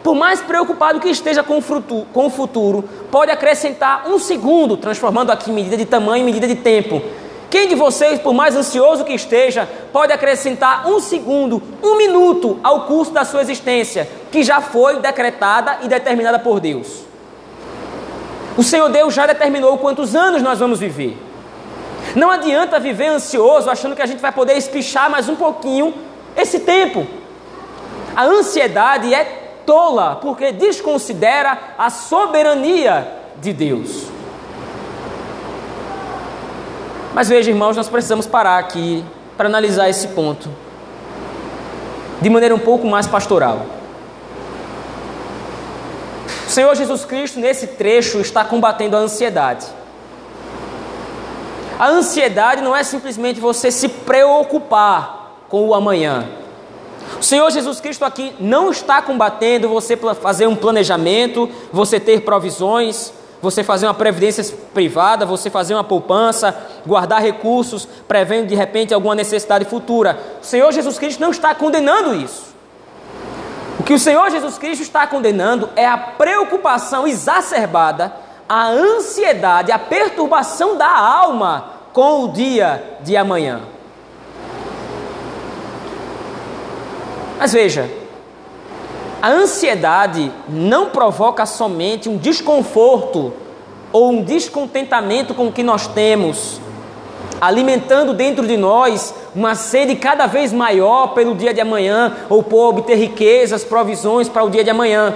por 0.05 0.15
mais 0.15 0.41
preocupado 0.41 1.01
que 1.01 1.09
esteja 1.09 1.43
com 1.43 1.59
o, 1.59 2.31
futuro, 2.31 2.89
pode 3.11 3.33
acrescentar 3.33 4.09
um 4.09 4.19
segundo, 4.19 4.77
transformando 4.77 5.33
aqui 5.33 5.51
medida 5.51 5.77
de 5.77 5.85
tamanho 5.85 6.23
em 6.23 6.25
medida 6.25 6.47
de 6.47 6.55
tempo, 6.55 7.03
quem 7.51 7.67
de 7.67 7.75
vocês, 7.75 8.21
por 8.21 8.33
mais 8.33 8.55
ansioso 8.55 9.05
que 9.05 9.13
esteja, 9.13 9.69
pode 9.93 10.13
acrescentar 10.13 10.87
um 10.87 11.01
segundo, 11.01 11.61
um 11.83 11.97
minuto 11.97 12.61
ao 12.63 12.83
curso 12.83 13.11
da 13.11 13.25
sua 13.25 13.41
existência, 13.41 14.09
que 14.31 14.45
já 14.45 14.61
foi 14.61 15.01
decretada 15.01 15.79
e 15.83 15.89
determinada 15.89 16.39
por 16.39 16.61
Deus? 16.61 17.08
O 18.59 18.63
Senhor 18.65 18.89
Deus 18.89 19.15
já 19.15 19.25
determinou 19.25 19.79
quantos 19.79 20.17
anos 20.17 20.43
nós 20.43 20.59
vamos 20.59 20.81
viver. 20.81 21.17
Não 22.17 22.29
adianta 22.29 22.81
viver 22.81 23.07
ansioso 23.07 23.71
achando 23.71 23.95
que 23.95 24.03
a 24.03 24.07
gente 24.07 24.19
vai 24.19 24.33
poder 24.33 24.55
espichar 24.55 25.09
mais 25.09 25.29
um 25.29 25.37
pouquinho 25.37 25.95
esse 26.37 26.59
tempo. 26.59 27.07
A 28.17 28.25
ansiedade 28.25 29.15
é 29.15 29.25
tola, 29.65 30.17
porque 30.17 30.51
desconsidera 30.51 31.57
a 31.79 31.89
soberania 31.89 33.07
de 33.37 33.53
Deus. 33.53 34.09
Mas 37.15 37.29
veja, 37.29 37.53
irmãos, 37.53 37.77
nós 37.77 37.89
precisamos 37.89 38.27
parar 38.27 38.59
aqui 38.59 39.05
para 39.37 39.49
analisar 39.49 39.89
esse 39.89 40.09
ponto 40.09 40.49
de 42.21 42.29
maneira 42.29 42.57
um 42.57 42.59
pouco 42.59 42.89
mais 42.89 43.07
pastoral. 43.07 43.78
O 46.49 46.51
Senhor 46.51 46.75
Jesus 46.75 47.05
Cristo, 47.05 47.39
nesse 47.39 47.67
trecho, 47.67 48.21
está 48.21 48.43
combatendo 48.43 48.97
a 48.97 49.01
ansiedade. 49.01 49.67
A 51.79 51.89
ansiedade 51.89 52.63
não 52.63 52.75
é 52.75 52.83
simplesmente 52.83 53.39
você 53.39 53.71
se 53.71 53.87
preocupar 53.87 55.45
com 55.51 55.69
o 55.69 55.75
amanhã. 55.75 56.27
O 57.21 57.23
Senhor 57.23 57.51
Jesus 57.51 57.81
Cristo 57.81 58.03
aqui 58.03 58.33
não 58.41 58.71
está 58.71 59.03
combatendo 59.03 59.69
você 59.69 59.95
fazer 59.95 60.47
um 60.47 60.57
planejamento, 60.57 61.51
você 61.71 62.01
ter 62.01 62.23
provisões, 62.23 63.13
você 63.43 63.63
fazer 63.63 63.87
uma 63.87 63.93
previdência 63.93 64.57
privada, 64.73 65.27
você 65.27 65.51
fazer 65.51 65.75
uma 65.75 65.85
poupança, 65.85 66.57
guardar 66.87 67.21
recursos, 67.21 67.87
prevendo 68.09 68.47
de 68.47 68.55
repente 68.55 68.95
alguma 68.95 69.15
necessidade 69.15 69.67
futura. 69.67 70.19
O 70.41 70.47
Senhor 70.47 70.73
Jesus 70.73 70.99
Cristo 70.99 71.21
não 71.21 71.31
está 71.31 71.55
condenando 71.55 72.15
isso. 72.15 72.48
O 73.79 73.83
que 73.83 73.95
o 73.95 73.99
Senhor 73.99 74.29
Jesus 74.31 74.59
Cristo 74.59 74.83
está 74.83 75.07
condenando 75.07 75.71
é 75.77 75.87
a 75.87 75.97
preocupação 75.97 77.07
exacerbada, 77.07 78.13
a 78.49 78.69
ansiedade, 78.69 79.71
a 79.71 79.79
perturbação 79.79 80.77
da 80.77 80.91
alma 80.91 81.73
com 81.93 82.25
o 82.25 82.33
dia 82.33 82.99
de 83.03 83.17
amanhã. 83.17 83.61
Mas 87.39 87.53
veja, 87.53 87.89
a 89.23 89.29
ansiedade 89.29 90.33
não 90.49 90.91
provoca 90.91 91.47
somente 91.47 92.09
um 92.09 92.17
desconforto 92.17 93.33
ou 93.93 94.11
um 94.11 94.23
descontentamento 94.23 95.35
com 95.35 95.47
o 95.49 95.53
que 95.53 95.63
nós 95.63 95.87
temos, 95.87 96.61
alimentando 97.41 98.13
dentro 98.13 98.47
de 98.47 98.57
nós 98.57 99.15
uma 99.35 99.55
sede 99.55 99.97
cada 99.97 100.27
vez 100.27 100.53
maior 100.53 101.09
pelo 101.09 101.35
dia 101.35 101.55
de 101.55 101.61
amanhã 101.61 102.17
ou 102.29 102.43
por 102.43 102.69
obter 102.69 102.97
riquezas, 102.97 103.65
provisões 103.65 104.29
para 104.29 104.45
o 104.45 104.51
dia 104.51 104.65
de 104.65 104.71
amanhã. 104.71 105.15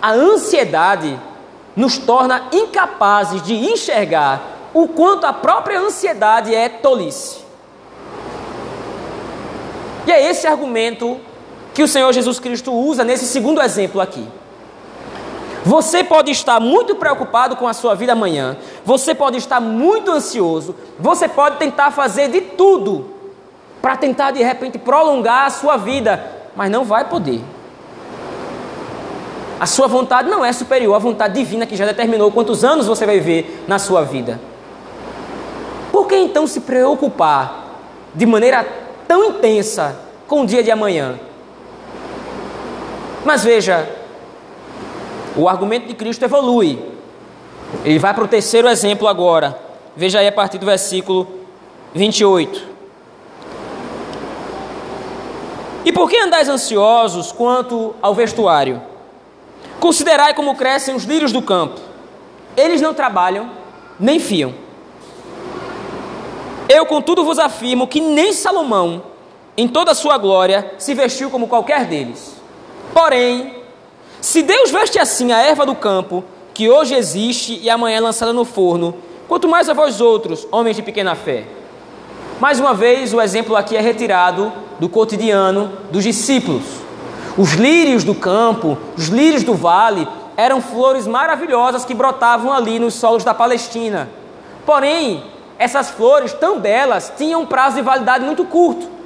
A 0.00 0.12
ansiedade 0.12 1.18
nos 1.76 1.98
torna 1.98 2.44
incapazes 2.52 3.42
de 3.42 3.54
enxergar 3.54 4.58
o 4.74 4.88
quanto 4.88 5.26
a 5.26 5.32
própria 5.32 5.80
ansiedade 5.80 6.54
é 6.54 6.68
tolice. 6.68 7.38
E 10.06 10.10
é 10.10 10.30
esse 10.30 10.46
argumento 10.46 11.18
que 11.74 11.82
o 11.82 11.88
Senhor 11.88 12.12
Jesus 12.12 12.40
Cristo 12.40 12.72
usa 12.72 13.04
nesse 13.04 13.26
segundo 13.26 13.60
exemplo 13.60 14.00
aqui. 14.00 14.26
Você 15.68 16.02
pode 16.02 16.30
estar 16.30 16.58
muito 16.58 16.96
preocupado 16.96 17.54
com 17.54 17.68
a 17.68 17.74
sua 17.74 17.94
vida 17.94 18.12
amanhã, 18.12 18.56
você 18.86 19.14
pode 19.14 19.36
estar 19.36 19.60
muito 19.60 20.10
ansioso, 20.10 20.74
você 20.98 21.28
pode 21.28 21.58
tentar 21.58 21.90
fazer 21.90 22.30
de 22.30 22.40
tudo 22.40 23.04
para 23.82 23.94
tentar 23.94 24.30
de 24.30 24.42
repente 24.42 24.78
prolongar 24.78 25.44
a 25.44 25.50
sua 25.50 25.76
vida, 25.76 26.24
mas 26.56 26.70
não 26.70 26.86
vai 26.86 27.04
poder. 27.04 27.42
A 29.60 29.66
sua 29.66 29.86
vontade 29.86 30.30
não 30.30 30.42
é 30.42 30.54
superior 30.54 30.94
à 30.94 30.98
vontade 30.98 31.34
divina 31.34 31.66
que 31.66 31.76
já 31.76 31.84
determinou 31.84 32.32
quantos 32.32 32.64
anos 32.64 32.86
você 32.86 33.04
vai 33.04 33.20
viver 33.20 33.66
na 33.68 33.78
sua 33.78 34.02
vida. 34.02 34.40
Por 35.92 36.06
que 36.06 36.16
então 36.16 36.46
se 36.46 36.60
preocupar 36.60 37.74
de 38.14 38.24
maneira 38.24 38.66
tão 39.06 39.22
intensa 39.22 40.00
com 40.26 40.40
o 40.40 40.46
dia 40.46 40.62
de 40.62 40.70
amanhã? 40.70 41.20
Mas 43.22 43.44
veja, 43.44 43.97
o 45.38 45.48
argumento 45.48 45.86
de 45.86 45.94
Cristo 45.94 46.24
evolui. 46.24 46.82
Ele 47.84 47.98
vai 47.98 48.12
para 48.12 48.24
o 48.24 48.28
terceiro 48.28 48.68
exemplo 48.68 49.06
agora. 49.06 49.56
Veja 49.94 50.18
aí 50.18 50.26
a 50.26 50.32
partir 50.32 50.58
do 50.58 50.66
versículo 50.66 51.28
28. 51.94 52.66
E 55.84 55.92
por 55.92 56.10
que 56.10 56.18
andais 56.18 56.48
ansiosos 56.48 57.30
quanto 57.30 57.94
ao 58.02 58.14
vestuário? 58.14 58.82
Considerai 59.78 60.34
como 60.34 60.56
crescem 60.56 60.94
os 60.94 61.04
lírios 61.04 61.30
do 61.30 61.40
campo. 61.40 61.80
Eles 62.56 62.80
não 62.80 62.92
trabalham, 62.92 63.48
nem 63.98 64.18
fiam. 64.18 64.52
Eu, 66.68 66.84
contudo, 66.84 67.24
vos 67.24 67.38
afirmo 67.38 67.86
que 67.86 68.00
nem 68.00 68.32
Salomão, 68.32 69.04
em 69.56 69.68
toda 69.68 69.92
a 69.92 69.94
sua 69.94 70.18
glória, 70.18 70.74
se 70.78 70.94
vestiu 70.94 71.30
como 71.30 71.46
qualquer 71.46 71.86
deles. 71.86 72.36
Porém, 72.92 73.57
se 74.20 74.42
Deus 74.42 74.70
veste 74.70 74.98
assim 74.98 75.30
a 75.32 75.38
erva 75.38 75.64
do 75.64 75.76
campo, 75.76 76.24
que 76.52 76.68
hoje 76.68 76.94
existe 76.94 77.58
e 77.62 77.70
amanhã 77.70 77.98
é 77.98 78.00
lançada 78.00 78.32
no 78.32 78.44
forno, 78.44 78.96
quanto 79.28 79.46
mais 79.46 79.68
a 79.68 79.74
vós 79.74 80.00
outros, 80.00 80.46
homens 80.50 80.74
de 80.74 80.82
pequena 80.82 81.14
fé. 81.14 81.44
Mais 82.40 82.58
uma 82.58 82.74
vez, 82.74 83.14
o 83.14 83.20
exemplo 83.20 83.54
aqui 83.54 83.76
é 83.76 83.80
retirado 83.80 84.52
do 84.80 84.88
cotidiano 84.88 85.72
dos 85.92 86.02
discípulos. 86.02 86.64
Os 87.36 87.52
lírios 87.52 88.02
do 88.02 88.14
campo, 88.14 88.76
os 88.96 89.06
lírios 89.06 89.44
do 89.44 89.54
vale, 89.54 90.06
eram 90.36 90.60
flores 90.60 91.06
maravilhosas 91.06 91.84
que 91.84 91.94
brotavam 91.94 92.52
ali 92.52 92.80
nos 92.80 92.94
solos 92.94 93.22
da 93.22 93.32
Palestina. 93.32 94.08
Porém, 94.66 95.22
essas 95.58 95.90
flores 95.90 96.32
tão 96.32 96.58
belas 96.58 97.12
tinham 97.16 97.42
um 97.42 97.46
prazo 97.46 97.76
de 97.76 97.82
validade 97.82 98.24
muito 98.24 98.44
curto 98.44 98.97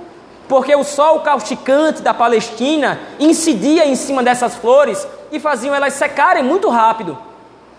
porque 0.52 0.76
o 0.76 0.84
sol 0.84 1.20
causticante 1.20 2.02
da 2.02 2.12
Palestina 2.12 3.00
incidia 3.18 3.86
em 3.86 3.96
cima 3.96 4.22
dessas 4.22 4.54
flores 4.54 5.08
e 5.30 5.40
faziam 5.40 5.74
elas 5.74 5.94
secarem 5.94 6.44
muito 6.44 6.68
rápido. 6.68 7.16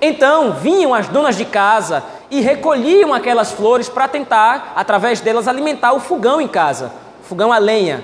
Então 0.02 0.54
vinham 0.54 0.92
as 0.92 1.08
donas 1.08 1.38
de 1.38 1.46
casa 1.46 2.04
e 2.32 2.42
recolhiam 2.42 3.14
aquelas 3.14 3.52
flores 3.52 3.90
para 3.90 4.08
tentar, 4.08 4.74
através 4.76 5.22
delas, 5.22 5.48
alimentar 5.48 5.94
o 5.94 6.00
fogão 6.00 6.42
em 6.42 6.48
casa. 6.48 6.92
fogão 7.22 7.54
a 7.54 7.60
lenha. 7.60 8.04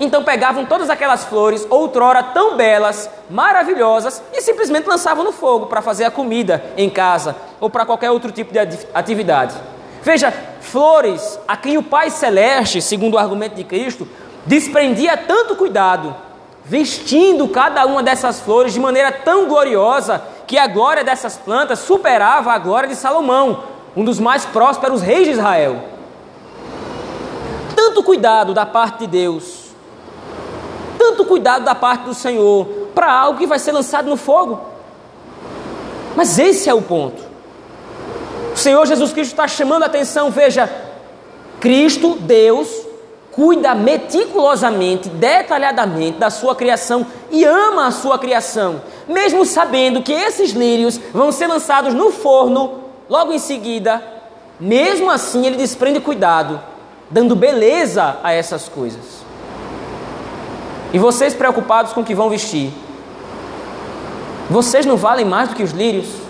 Então 0.00 0.24
pegavam 0.24 0.64
todas 0.64 0.88
aquelas 0.88 1.24
flores, 1.24 1.66
outrora 1.68 2.22
tão 2.22 2.56
belas, 2.56 3.10
maravilhosas, 3.28 4.22
e 4.32 4.40
simplesmente 4.40 4.88
lançavam 4.88 5.22
no 5.22 5.32
fogo 5.32 5.66
para 5.66 5.82
fazer 5.82 6.06
a 6.06 6.10
comida 6.10 6.64
em 6.78 6.88
casa 6.88 7.36
ou 7.60 7.68
para 7.68 7.84
qualquer 7.84 8.10
outro 8.10 8.32
tipo 8.32 8.54
de 8.54 8.58
atividade. 8.94 9.54
Veja, 10.02 10.32
flores 10.60 11.38
a 11.46 11.56
quem 11.56 11.76
o 11.76 11.82
Pai 11.82 12.10
Celeste, 12.10 12.80
segundo 12.80 13.14
o 13.14 13.18
argumento 13.18 13.54
de 13.54 13.64
Cristo, 13.64 14.06
desprendia 14.46 15.16
tanto 15.16 15.56
cuidado, 15.56 16.14
vestindo 16.64 17.48
cada 17.48 17.84
uma 17.86 18.02
dessas 18.02 18.40
flores 18.40 18.72
de 18.72 18.80
maneira 18.80 19.10
tão 19.10 19.46
gloriosa 19.46 20.22
que 20.46 20.58
a 20.58 20.66
glória 20.66 21.04
dessas 21.04 21.36
plantas 21.36 21.80
superava 21.80 22.52
a 22.52 22.58
glória 22.58 22.88
de 22.88 22.94
Salomão, 22.94 23.64
um 23.96 24.04
dos 24.04 24.18
mais 24.18 24.44
prósperos 24.44 25.02
reis 25.02 25.26
de 25.26 25.32
Israel. 25.32 25.84
Tanto 27.74 28.02
cuidado 28.02 28.54
da 28.54 28.64
parte 28.64 29.00
de 29.00 29.06
Deus 29.06 29.68
tanto 31.18 31.24
cuidado 31.24 31.64
da 31.64 31.74
parte 31.74 32.02
do 32.02 32.14
Senhor 32.14 32.66
para 32.94 33.12
algo 33.12 33.38
que 33.38 33.46
vai 33.46 33.58
ser 33.58 33.72
lançado 33.72 34.08
no 34.08 34.16
fogo. 34.16 34.60
Mas 36.14 36.38
esse 36.38 36.68
é 36.68 36.74
o 36.74 36.82
ponto. 36.82 37.27
O 38.58 38.60
Senhor 38.60 38.84
Jesus 38.88 39.12
Cristo 39.12 39.30
está 39.30 39.46
chamando 39.46 39.84
a 39.84 39.86
atenção, 39.86 40.32
veja, 40.32 40.68
Cristo, 41.60 42.16
Deus, 42.16 42.68
cuida 43.30 43.72
meticulosamente, 43.72 45.08
detalhadamente 45.08 46.18
da 46.18 46.28
sua 46.28 46.56
criação 46.56 47.06
e 47.30 47.44
ama 47.44 47.86
a 47.86 47.92
sua 47.92 48.18
criação, 48.18 48.82
mesmo 49.06 49.44
sabendo 49.44 50.02
que 50.02 50.12
esses 50.12 50.50
lírios 50.50 50.98
vão 51.12 51.30
ser 51.30 51.46
lançados 51.46 51.94
no 51.94 52.10
forno 52.10 52.80
logo 53.08 53.32
em 53.32 53.38
seguida, 53.38 54.02
mesmo 54.58 55.08
assim 55.08 55.46
ele 55.46 55.56
desprende 55.56 56.00
cuidado, 56.00 56.60
dando 57.08 57.36
beleza 57.36 58.16
a 58.24 58.32
essas 58.32 58.68
coisas. 58.68 59.22
E 60.92 60.98
vocês 60.98 61.32
preocupados 61.32 61.92
com 61.92 62.00
o 62.00 62.04
que 62.04 62.12
vão 62.12 62.28
vestir? 62.28 62.72
Vocês 64.50 64.84
não 64.84 64.96
valem 64.96 65.24
mais 65.24 65.48
do 65.48 65.54
que 65.54 65.62
os 65.62 65.70
lírios? 65.70 66.27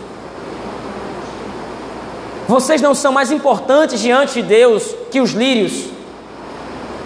Vocês 2.48 2.80
não 2.80 2.94
são 2.94 3.12
mais 3.12 3.30
importantes 3.30 4.00
diante 4.00 4.40
de 4.40 4.42
Deus 4.42 4.94
que 5.10 5.20
os 5.20 5.32
lírios, 5.32 5.90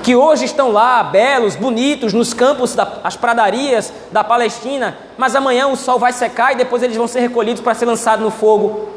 que 0.01 0.15
hoje 0.15 0.45
estão 0.45 0.71
lá, 0.71 1.03
belos, 1.03 1.57
bonitos, 1.57 2.13
nos 2.13 2.33
campos, 2.33 2.77
das 2.77 3.17
pradarias 3.17 3.93
da 4.13 4.23
Palestina, 4.23 4.97
mas 5.19 5.35
amanhã 5.35 5.67
o 5.67 5.77
sol 5.77 5.99
vai 5.99 6.13
secar 6.13 6.53
e 6.53 6.57
depois 6.57 6.81
eles 6.81 6.97
vão 6.97 7.09
ser 7.09 7.19
recolhidos 7.19 7.61
para 7.61 7.75
ser 7.75 7.87
lançados 7.87 8.25
no 8.25 8.31
fogo. 8.31 8.89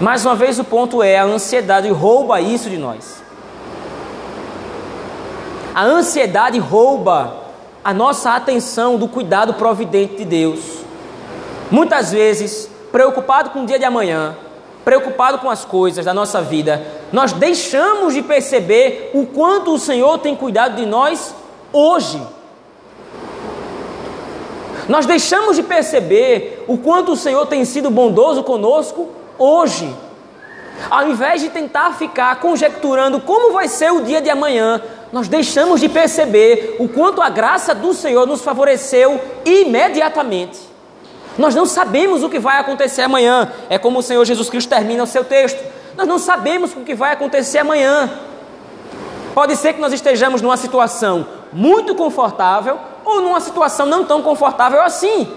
Mais 0.00 0.24
uma 0.24 0.34
vez, 0.34 0.58
o 0.58 0.64
ponto 0.64 1.02
é: 1.02 1.18
a 1.18 1.24
ansiedade 1.24 1.90
rouba 1.90 2.40
isso 2.40 2.70
de 2.70 2.78
nós. 2.78 3.22
A 5.74 5.82
ansiedade 5.82 6.58
rouba 6.58 7.42
a 7.84 7.92
nossa 7.92 8.34
atenção 8.34 8.96
do 8.96 9.06
cuidado 9.06 9.52
providente 9.52 10.16
de 10.16 10.24
Deus. 10.24 10.60
Muitas 11.70 12.10
vezes, 12.10 12.70
preocupado 12.94 13.50
com 13.50 13.64
o 13.64 13.66
dia 13.66 13.76
de 13.76 13.84
amanhã, 13.84 14.36
preocupado 14.84 15.38
com 15.38 15.50
as 15.50 15.64
coisas 15.64 16.04
da 16.04 16.14
nossa 16.14 16.40
vida, 16.40 16.80
nós 17.12 17.32
deixamos 17.32 18.14
de 18.14 18.22
perceber 18.22 19.10
o 19.12 19.26
quanto 19.26 19.74
o 19.74 19.80
Senhor 19.80 20.18
tem 20.18 20.36
cuidado 20.36 20.76
de 20.76 20.86
nós 20.86 21.34
hoje. 21.72 22.22
Nós 24.88 25.06
deixamos 25.06 25.56
de 25.56 25.64
perceber 25.64 26.64
o 26.68 26.78
quanto 26.78 27.10
o 27.10 27.16
Senhor 27.16 27.44
tem 27.46 27.64
sido 27.64 27.90
bondoso 27.90 28.44
conosco 28.44 29.08
hoje. 29.36 29.92
Ao 30.88 31.08
invés 31.08 31.40
de 31.42 31.48
tentar 31.48 31.94
ficar 31.94 32.38
conjecturando 32.38 33.18
como 33.18 33.52
vai 33.52 33.66
ser 33.66 33.90
o 33.90 34.02
dia 34.02 34.22
de 34.22 34.30
amanhã, 34.30 34.80
nós 35.12 35.26
deixamos 35.26 35.80
de 35.80 35.88
perceber 35.88 36.76
o 36.78 36.88
quanto 36.88 37.20
a 37.20 37.28
graça 37.28 37.74
do 37.74 37.92
Senhor 37.92 38.24
nos 38.24 38.42
favoreceu 38.42 39.20
imediatamente. 39.44 40.73
Nós 41.36 41.54
não 41.54 41.66
sabemos 41.66 42.22
o 42.22 42.28
que 42.28 42.38
vai 42.38 42.58
acontecer 42.58 43.02
amanhã. 43.02 43.50
É 43.68 43.78
como 43.78 43.98
o 43.98 44.02
Senhor 44.02 44.24
Jesus 44.24 44.48
Cristo 44.48 44.68
termina 44.68 45.02
o 45.02 45.06
seu 45.06 45.24
texto. 45.24 45.62
Nós 45.96 46.06
não 46.06 46.18
sabemos 46.18 46.72
o 46.76 46.80
que 46.80 46.94
vai 46.94 47.12
acontecer 47.12 47.58
amanhã. 47.58 48.10
Pode 49.34 49.56
ser 49.56 49.72
que 49.72 49.80
nós 49.80 49.92
estejamos 49.92 50.40
numa 50.40 50.56
situação 50.56 51.26
muito 51.52 51.94
confortável 51.94 52.78
ou 53.04 53.20
numa 53.20 53.40
situação 53.40 53.84
não 53.86 54.04
tão 54.04 54.22
confortável 54.22 54.80
assim. 54.80 55.28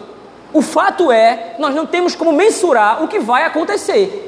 O 0.53 0.61
fato 0.61 1.11
é, 1.11 1.55
nós 1.59 1.75
não 1.75 1.85
temos 1.85 2.15
como 2.15 2.31
mensurar 2.31 3.03
o 3.03 3.07
que 3.07 3.19
vai 3.19 3.43
acontecer. 3.43 4.23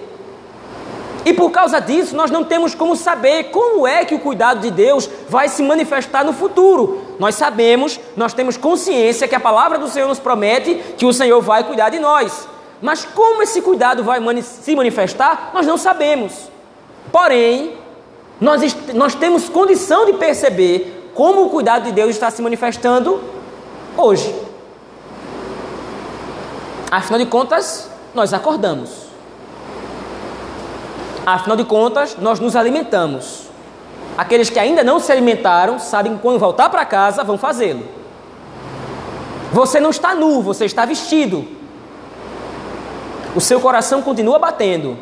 E 1.26 1.34
por 1.34 1.52
causa 1.52 1.80
disso, 1.80 2.16
nós 2.16 2.32
não 2.32 2.44
temos 2.44 2.74
como 2.74 2.96
saber 2.96 3.46
como 3.46 3.86
é 3.86 4.06
que 4.06 4.16
o 4.16 4.20
cuidado 4.20 4.62
de 4.62 4.72
Deus 4.72 5.10
vai 5.28 5.48
se 5.48 5.62
manifestar 5.62 6.24
no 6.24 6.34
futuro. 6.34 7.09
Nós 7.20 7.36
sabemos, 7.36 8.00
nós 8.16 8.34
temos 8.34 8.56
consciência 8.56 9.28
que 9.28 9.36
a 9.36 9.40
palavra 9.40 9.78
do 9.78 9.90
Senhor 9.90 10.08
nos 10.08 10.20
promete 10.20 10.76
que 10.98 11.06
o 11.06 11.12
Senhor 11.12 11.42
vai 11.42 11.66
cuidar 11.66 11.90
de 11.90 12.00
nós. 12.00 12.48
Mas 12.82 13.04
como 13.04 13.44
esse 13.44 13.62
cuidado 13.62 14.04
vai 14.04 14.22
se 14.42 14.74
manifestar, 14.74 15.52
nós 15.54 15.68
não 15.68 15.78
sabemos. 15.78 16.50
Porém, 17.12 17.78
nós, 18.40 18.62
nós 18.94 19.14
temos 19.16 19.50
condição 19.50 20.06
de 20.06 20.14
perceber 20.14 21.12
como 21.14 21.46
o 21.46 21.50
cuidado 21.50 21.84
de 21.84 21.92
Deus 21.92 22.12
está 22.12 22.32
se 22.32 22.42
manifestando 22.42 23.22
hoje. 23.98 24.34
Afinal 26.90 27.20
de 27.20 27.26
contas, 27.26 27.90
nós 28.16 28.34
acordamos. 28.34 29.10
Afinal 31.26 31.58
de 31.58 31.66
contas, 31.66 32.16
nós 32.18 32.40
nos 32.40 32.56
alimentamos. 32.56 33.49
Aqueles 34.20 34.50
que 34.50 34.60
ainda 34.60 34.84
não 34.84 35.00
se 35.00 35.10
alimentaram 35.14 35.80
sabem 35.80 36.18
que 36.18 36.22
quando 36.22 36.38
voltar 36.38 36.68
para 36.68 36.84
casa 36.84 37.24
vão 37.24 37.38
fazê-lo. 37.38 37.86
Você 39.54 39.80
não 39.80 39.92
está 39.92 40.14
nu, 40.14 40.42
você 40.42 40.66
está 40.66 40.84
vestido. 40.84 41.48
O 43.34 43.40
seu 43.40 43.62
coração 43.62 44.02
continua 44.02 44.38
batendo. 44.38 44.98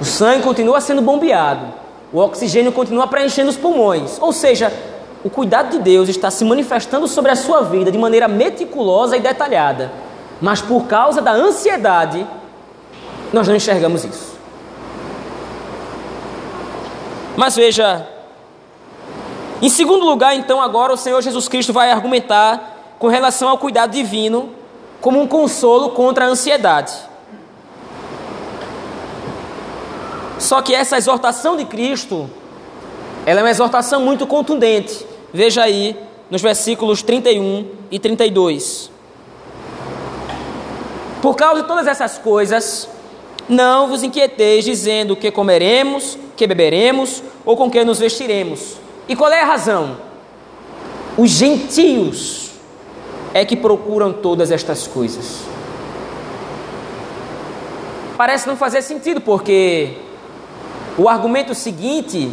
O 0.00 0.06
sangue 0.06 0.42
continua 0.42 0.80
sendo 0.80 1.02
bombeado. 1.02 1.66
O 2.10 2.18
oxigênio 2.18 2.72
continua 2.72 3.06
preenchendo 3.06 3.50
os 3.50 3.58
pulmões. 3.58 4.16
Ou 4.18 4.32
seja, 4.32 4.72
o 5.22 5.28
cuidado 5.28 5.72
de 5.72 5.78
Deus 5.78 6.08
está 6.08 6.30
se 6.30 6.42
manifestando 6.42 7.06
sobre 7.06 7.30
a 7.30 7.36
sua 7.36 7.60
vida 7.60 7.92
de 7.92 7.98
maneira 7.98 8.26
meticulosa 8.26 9.18
e 9.18 9.20
detalhada. 9.20 9.92
Mas 10.40 10.62
por 10.62 10.86
causa 10.86 11.20
da 11.20 11.32
ansiedade, 11.32 12.26
nós 13.34 13.46
não 13.46 13.54
enxergamos 13.54 14.02
isso. 14.02 14.34
Mas 17.36 17.54
veja, 17.54 18.08
em 19.62 19.68
segundo 19.68 20.06
lugar, 20.06 20.34
então, 20.34 20.60
agora 20.60 20.92
o 20.92 20.96
Senhor 20.96 21.20
Jesus 21.20 21.48
Cristo 21.48 21.72
vai 21.72 21.90
argumentar 21.90 22.94
com 22.98 23.08
relação 23.08 23.48
ao 23.48 23.58
cuidado 23.58 23.92
divino 23.92 24.50
como 25.00 25.20
um 25.20 25.26
consolo 25.26 25.90
contra 25.90 26.26
a 26.26 26.28
ansiedade. 26.28 26.92
Só 30.38 30.62
que 30.62 30.74
essa 30.74 30.96
exortação 30.96 31.56
de 31.56 31.66
Cristo, 31.66 32.28
ela 33.26 33.40
é 33.40 33.42
uma 33.42 33.50
exortação 33.50 34.00
muito 34.00 34.26
contundente. 34.26 35.06
Veja 35.32 35.62
aí 35.62 35.96
nos 36.30 36.40
versículos 36.40 37.02
31 37.02 37.66
e 37.90 37.98
32. 37.98 38.90
Por 41.20 41.36
causa 41.36 41.60
de 41.60 41.68
todas 41.68 41.86
essas 41.86 42.16
coisas, 42.16 42.88
não 43.46 43.88
vos 43.88 44.02
inquieteis 44.02 44.64
dizendo 44.64 45.14
que 45.14 45.30
comeremos, 45.30 46.16
que 46.34 46.46
beberemos 46.46 47.22
ou 47.44 47.56
com 47.56 47.70
que 47.70 47.84
nos 47.84 47.98
vestiremos. 47.98 48.76
E 49.10 49.16
qual 49.16 49.32
é 49.32 49.42
a 49.42 49.44
razão? 49.44 49.96
Os 51.18 51.30
gentios 51.30 52.52
é 53.34 53.44
que 53.44 53.56
procuram 53.56 54.12
todas 54.12 54.52
estas 54.52 54.86
coisas. 54.86 55.40
Parece 58.16 58.46
não 58.46 58.56
fazer 58.56 58.82
sentido, 58.82 59.20
porque 59.20 59.96
o 60.96 61.08
argumento 61.08 61.56
seguinte 61.56 62.32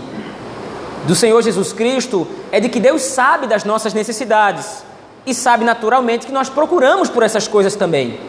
do 1.07 1.15
Senhor 1.15 1.41
Jesus 1.41 1.73
Cristo 1.73 2.27
é 2.51 2.59
de 2.59 2.69
que 2.69 2.79
Deus 2.79 3.01
sabe 3.01 3.47
das 3.47 3.63
nossas 3.63 3.95
necessidades 3.95 4.83
e 5.25 5.33
sabe 5.33 5.65
naturalmente 5.65 6.27
que 6.27 6.31
nós 6.31 6.47
procuramos 6.47 7.09
por 7.09 7.23
essas 7.23 7.47
coisas 7.47 7.75
também. 7.75 8.19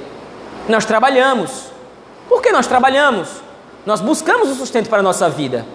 Nós 0.71 0.87
trabalhamos, 0.87 1.67
por 2.31 2.41
que 2.41 2.51
nós 2.51 2.67
trabalhamos? 2.67 3.29
Nós 3.85 4.01
buscamos 4.01 4.49
o 4.49 4.55
sustento 4.55 4.89
para 4.89 5.01
a 5.01 5.03
nossa 5.03 5.29
vida. 5.29 5.67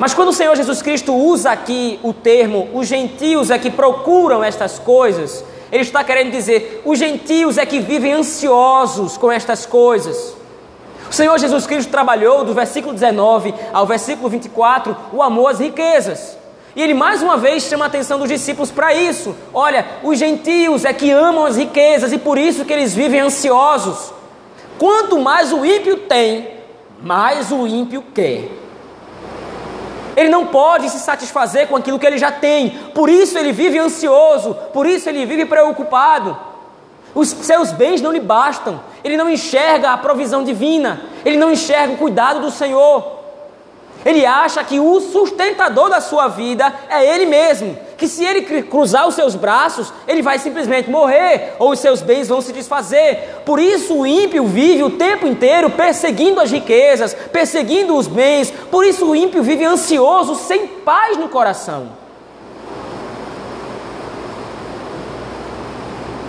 Mas 0.00 0.14
quando 0.14 0.30
o 0.30 0.32
Senhor 0.32 0.56
Jesus 0.56 0.80
Cristo 0.80 1.14
usa 1.14 1.50
aqui 1.50 2.00
o 2.02 2.14
termo 2.14 2.70
os 2.72 2.86
gentios 2.86 3.50
é 3.50 3.58
que 3.58 3.70
procuram 3.70 4.42
estas 4.42 4.78
coisas, 4.78 5.44
ele 5.70 5.82
está 5.82 6.02
querendo 6.02 6.30
dizer 6.30 6.80
os 6.86 6.98
gentios 6.98 7.58
é 7.58 7.66
que 7.66 7.80
vivem 7.80 8.14
ansiosos 8.14 9.18
com 9.18 9.30
estas 9.30 9.66
coisas. 9.66 10.34
O 11.10 11.12
Senhor 11.12 11.38
Jesus 11.38 11.66
Cristo 11.66 11.90
trabalhou 11.90 12.46
do 12.46 12.54
versículo 12.54 12.94
19 12.94 13.52
ao 13.74 13.84
versículo 13.84 14.30
24 14.30 14.96
o 15.12 15.22
amor 15.22 15.50
às 15.50 15.60
riquezas. 15.60 16.38
E 16.74 16.80
ele 16.80 16.94
mais 16.94 17.20
uma 17.20 17.36
vez 17.36 17.64
chama 17.64 17.84
a 17.84 17.88
atenção 17.88 18.18
dos 18.18 18.28
discípulos 18.28 18.70
para 18.70 18.94
isso. 18.94 19.36
Olha, 19.52 19.84
os 20.02 20.18
gentios 20.18 20.86
é 20.86 20.94
que 20.94 21.10
amam 21.10 21.44
as 21.44 21.58
riquezas 21.58 22.10
e 22.10 22.16
por 22.16 22.38
isso 22.38 22.64
que 22.64 22.72
eles 22.72 22.94
vivem 22.94 23.20
ansiosos. 23.20 24.14
Quanto 24.78 25.18
mais 25.18 25.52
o 25.52 25.62
ímpio 25.62 25.98
tem, 25.98 26.48
mais 27.02 27.52
o 27.52 27.66
ímpio 27.66 28.02
quer. 28.14 28.59
Ele 30.20 30.28
não 30.28 30.48
pode 30.48 30.90
se 30.90 30.98
satisfazer 30.98 31.66
com 31.66 31.76
aquilo 31.76 31.98
que 31.98 32.04
ele 32.06 32.18
já 32.18 32.30
tem. 32.30 32.68
Por 32.94 33.08
isso 33.08 33.38
ele 33.38 33.52
vive 33.52 33.78
ansioso, 33.78 34.54
por 34.70 34.84
isso 34.84 35.08
ele 35.08 35.24
vive 35.24 35.46
preocupado. 35.46 36.38
Os 37.14 37.30
seus 37.30 37.72
bens 37.72 38.02
não 38.02 38.12
lhe 38.12 38.20
bastam. 38.20 38.82
Ele 39.02 39.16
não 39.16 39.30
enxerga 39.30 39.92
a 39.92 39.96
provisão 39.96 40.44
divina. 40.44 41.00
Ele 41.24 41.38
não 41.38 41.50
enxerga 41.50 41.94
o 41.94 41.96
cuidado 41.96 42.38
do 42.38 42.50
Senhor. 42.50 43.20
Ele 44.04 44.26
acha 44.26 44.62
que 44.62 44.78
o 44.78 45.00
sustentador 45.00 45.88
da 45.88 46.02
sua 46.02 46.28
vida 46.28 46.70
é 46.90 47.14
ele 47.14 47.24
mesmo, 47.24 47.78
que 48.00 48.08
se 48.08 48.24
ele 48.24 48.62
cruzar 48.62 49.06
os 49.06 49.14
seus 49.14 49.34
braços, 49.34 49.92
ele 50.08 50.22
vai 50.22 50.38
simplesmente 50.38 50.88
morrer 50.88 51.52
ou 51.58 51.72
os 51.72 51.78
seus 51.80 52.00
bens 52.00 52.28
vão 52.28 52.40
se 52.40 52.50
desfazer. 52.50 53.42
Por 53.44 53.60
isso 53.60 53.94
o 53.94 54.06
ímpio 54.06 54.46
vive 54.46 54.82
o 54.82 54.92
tempo 54.92 55.26
inteiro 55.26 55.68
perseguindo 55.68 56.40
as 56.40 56.50
riquezas, 56.50 57.12
perseguindo 57.30 57.94
os 57.94 58.06
bens. 58.06 58.50
Por 58.70 58.86
isso 58.86 59.04
o 59.04 59.14
ímpio 59.14 59.42
vive 59.42 59.66
ansioso, 59.66 60.34
sem 60.34 60.66
paz 60.66 61.18
no 61.18 61.28
coração. 61.28 61.88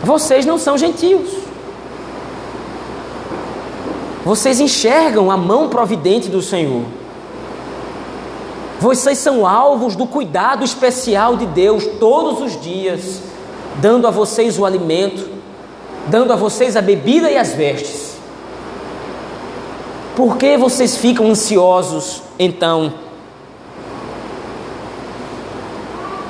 Vocês 0.03 0.45
não 0.45 0.57
são 0.57 0.77
gentios. 0.77 1.29
Vocês 4.25 4.59
enxergam 4.59 5.31
a 5.31 5.37
mão 5.37 5.69
providente 5.69 6.27
do 6.27 6.41
Senhor. 6.41 6.83
Vocês 8.81 9.19
são 9.19 9.45
alvos 9.45 9.95
do 9.95 10.07
cuidado 10.07 10.63
especial 10.63 11.37
de 11.37 11.45
Deus 11.45 11.85
todos 11.99 12.41
os 12.41 12.59
dias, 12.59 13.21
dando 13.75 14.07
a 14.07 14.09
vocês 14.09 14.57
o 14.57 14.65
alimento, 14.65 15.29
dando 16.07 16.33
a 16.33 16.35
vocês 16.35 16.75
a 16.75 16.81
bebida 16.81 17.29
e 17.29 17.37
as 17.37 17.53
vestes. 17.53 18.15
Por 20.15 20.35
que 20.35 20.57
vocês 20.57 20.97
ficam 20.97 21.29
ansiosos 21.29 22.23
então? 22.39 22.91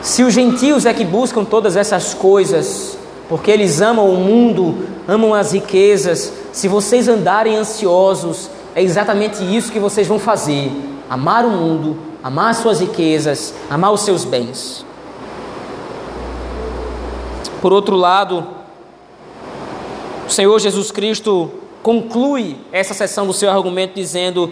Se 0.01 0.21
os 0.21 0.33
gentios 0.33 0.85
é 0.85 0.93
que 0.93 1.05
buscam 1.05 1.45
todas 1.45 1.77
essas 1.77 2.13
coisas, 2.13 2.97
porque 3.29 3.49
eles 3.49 3.79
amam 3.79 4.09
o 4.09 4.17
mundo, 4.17 4.89
amam 5.07 5.33
as 5.33 5.53
riquezas, 5.53 6.33
se 6.51 6.67
vocês 6.67 7.07
andarem 7.07 7.55
ansiosos, 7.55 8.49
é 8.75 8.83
exatamente 8.83 9.41
isso 9.41 9.71
que 9.71 9.79
vocês 9.79 10.05
vão 10.05 10.19
fazer: 10.19 10.69
amar 11.09 11.45
o 11.45 11.49
mundo 11.49 12.10
amar 12.23 12.53
suas 12.55 12.79
riquezas, 12.79 13.53
amar 13.69 13.91
os 13.91 14.01
seus 14.01 14.23
bens. 14.23 14.85
Por 17.61 17.73
outro 17.73 17.95
lado, 17.95 18.47
o 20.27 20.29
Senhor 20.31 20.59
Jesus 20.59 20.91
Cristo 20.91 21.51
conclui 21.83 22.57
essa 22.71 22.93
sessão 22.93 23.25
do 23.25 23.33
seu 23.33 23.49
argumento 23.49 23.95
dizendo: 23.95 24.51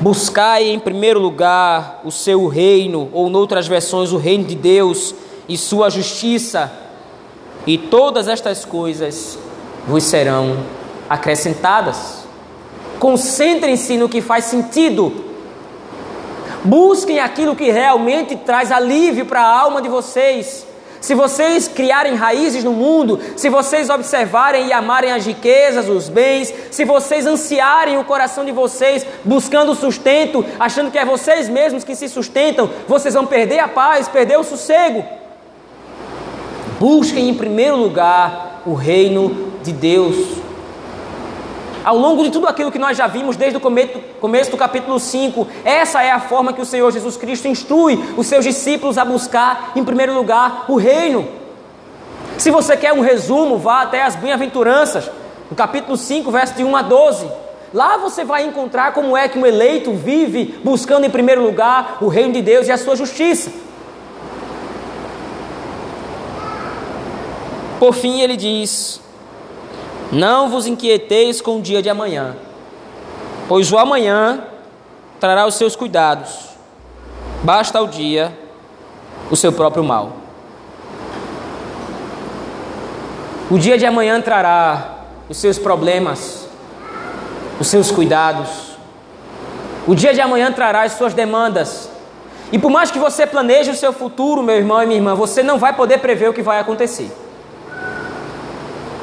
Buscai 0.00 0.68
em 0.68 0.78
primeiro 0.78 1.20
lugar 1.20 2.00
o 2.04 2.10
seu 2.10 2.46
reino, 2.46 3.08
ou 3.12 3.28
noutras 3.28 3.66
versões, 3.66 4.12
o 4.12 4.16
reino 4.16 4.44
de 4.44 4.54
Deus 4.54 5.14
e 5.48 5.56
sua 5.56 5.90
justiça, 5.90 6.72
e 7.66 7.76
todas 7.76 8.28
estas 8.28 8.64
coisas 8.64 9.38
vos 9.86 10.04
serão 10.04 10.58
acrescentadas. 11.08 12.24
Concentrem-se 12.98 13.96
no 13.98 14.08
que 14.08 14.22
faz 14.22 14.44
sentido 14.44 15.33
Busquem 16.64 17.20
aquilo 17.20 17.54
que 17.54 17.70
realmente 17.70 18.36
traz 18.36 18.72
alívio 18.72 19.26
para 19.26 19.42
a 19.42 19.60
alma 19.60 19.82
de 19.82 19.88
vocês. 19.88 20.66
Se 20.98 21.14
vocês 21.14 21.68
criarem 21.68 22.14
raízes 22.14 22.64
no 22.64 22.72
mundo, 22.72 23.20
se 23.36 23.50
vocês 23.50 23.90
observarem 23.90 24.68
e 24.68 24.72
amarem 24.72 25.12
as 25.12 25.26
riquezas, 25.26 25.86
os 25.86 26.08
bens, 26.08 26.54
se 26.70 26.86
vocês 26.86 27.26
ansiarem 27.26 27.98
o 27.98 28.04
coração 28.04 28.42
de 28.42 28.52
vocês, 28.52 29.06
buscando 29.22 29.74
sustento, 29.74 30.42
achando 30.58 30.90
que 30.90 30.96
é 30.96 31.04
vocês 31.04 31.46
mesmos 31.46 31.84
que 31.84 31.94
se 31.94 32.08
sustentam, 32.08 32.70
vocês 32.88 33.12
vão 33.12 33.26
perder 33.26 33.58
a 33.58 33.68
paz, 33.68 34.08
perder 34.08 34.38
o 34.38 34.44
sossego. 34.44 35.04
Busquem 36.80 37.28
em 37.28 37.34
primeiro 37.34 37.76
lugar 37.76 38.62
o 38.64 38.72
reino 38.72 39.52
de 39.62 39.72
Deus 39.72 40.43
ao 41.84 41.96
longo 41.98 42.24
de 42.24 42.30
tudo 42.30 42.48
aquilo 42.48 42.72
que 42.72 42.78
nós 42.78 42.96
já 42.96 43.06
vimos 43.06 43.36
desde 43.36 43.58
o 43.58 43.60
começo 43.60 44.50
do 44.50 44.56
capítulo 44.56 44.98
5, 44.98 45.46
essa 45.64 46.02
é 46.02 46.10
a 46.10 46.18
forma 46.18 46.52
que 46.52 46.62
o 46.62 46.64
Senhor 46.64 46.90
Jesus 46.90 47.16
Cristo 47.16 47.46
instrui 47.46 48.02
os 48.16 48.26
seus 48.26 48.44
discípulos 48.44 48.96
a 48.96 49.04
buscar, 49.04 49.72
em 49.76 49.84
primeiro 49.84 50.14
lugar, 50.14 50.64
o 50.66 50.76
reino. 50.76 51.28
Se 52.38 52.50
você 52.50 52.76
quer 52.76 52.92
um 52.92 53.00
resumo, 53.00 53.58
vá 53.58 53.82
até 53.82 54.02
as 54.02 54.16
bem-aventuranças, 54.16 55.10
no 55.50 55.56
capítulo 55.56 55.96
5, 55.96 56.30
verso 56.30 56.54
de 56.54 56.64
1 56.64 56.74
a 56.74 56.82
12. 56.82 57.28
Lá 57.72 57.96
você 57.98 58.24
vai 58.24 58.44
encontrar 58.44 58.92
como 58.92 59.16
é 59.16 59.28
que 59.28 59.38
um 59.38 59.44
eleito 59.44 59.92
vive 59.92 60.58
buscando 60.64 61.04
em 61.04 61.10
primeiro 61.10 61.42
lugar 61.42 61.98
o 62.00 62.08
reino 62.08 62.32
de 62.32 62.40
Deus 62.40 62.66
e 62.66 62.72
a 62.72 62.78
sua 62.78 62.96
justiça. 62.96 63.50
Por 67.78 67.92
fim, 67.92 68.20
ele 68.20 68.36
diz: 68.36 69.03
não 70.12 70.48
vos 70.48 70.66
inquieteis 70.66 71.40
com 71.40 71.58
o 71.58 71.62
dia 71.62 71.82
de 71.82 71.88
amanhã, 71.88 72.36
pois 73.48 73.70
o 73.72 73.78
amanhã 73.78 74.44
trará 75.18 75.46
os 75.46 75.54
seus 75.54 75.74
cuidados. 75.74 76.50
Basta 77.42 77.78
ao 77.78 77.86
dia 77.86 78.36
o 79.30 79.36
seu 79.36 79.52
próprio 79.52 79.84
mal. 79.84 80.12
O 83.50 83.58
dia 83.58 83.76
de 83.76 83.84
amanhã 83.84 84.20
trará 84.20 85.04
os 85.28 85.36
seus 85.36 85.58
problemas, 85.58 86.48
os 87.60 87.66
seus 87.66 87.90
cuidados. 87.90 88.48
O 89.86 89.94
dia 89.94 90.14
de 90.14 90.20
amanhã 90.20 90.50
trará 90.50 90.82
as 90.82 90.92
suas 90.92 91.12
demandas. 91.12 91.90
E 92.50 92.58
por 92.58 92.70
mais 92.70 92.90
que 92.90 92.98
você 92.98 93.26
planeje 93.26 93.70
o 93.70 93.74
seu 93.74 93.92
futuro, 93.92 94.42
meu 94.42 94.56
irmão 94.56 94.82
e 94.82 94.86
minha 94.86 94.98
irmã, 94.98 95.14
você 95.14 95.42
não 95.42 95.58
vai 95.58 95.74
poder 95.74 95.98
prever 95.98 96.30
o 96.30 96.32
que 96.32 96.42
vai 96.42 96.58
acontecer. 96.58 97.10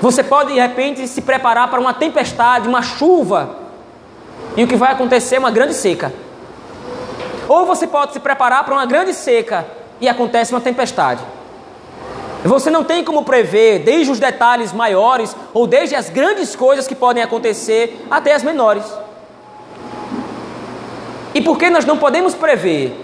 Você 0.01 0.23
pode 0.23 0.51
de 0.51 0.59
repente 0.59 1.07
se 1.07 1.21
preparar 1.21 1.69
para 1.69 1.79
uma 1.79 1.93
tempestade, 1.93 2.67
uma 2.67 2.81
chuva, 2.81 3.55
e 4.57 4.63
o 4.63 4.67
que 4.67 4.75
vai 4.75 4.91
acontecer 4.91 5.35
é 5.35 5.39
uma 5.39 5.51
grande 5.51 5.75
seca. 5.75 6.11
Ou 7.47 7.67
você 7.67 7.85
pode 7.85 8.13
se 8.13 8.19
preparar 8.19 8.63
para 8.63 8.73
uma 8.73 8.85
grande 8.87 9.13
seca 9.13 9.65
e 9.99 10.09
acontece 10.09 10.53
uma 10.53 10.59
tempestade. 10.59 11.21
Você 12.43 12.71
não 12.71 12.83
tem 12.83 13.03
como 13.03 13.23
prever 13.23 13.79
desde 13.79 14.11
os 14.11 14.19
detalhes 14.19 14.73
maiores 14.73 15.35
ou 15.53 15.67
desde 15.67 15.95
as 15.95 16.09
grandes 16.09 16.55
coisas 16.55 16.87
que 16.87 16.95
podem 16.95 17.21
acontecer 17.21 18.03
até 18.09 18.33
as 18.33 18.41
menores. 18.41 18.83
E 21.35 21.41
porque 21.41 21.69
nós 21.69 21.85
não 21.85 21.97
podemos 21.97 22.33
prever, 22.33 22.99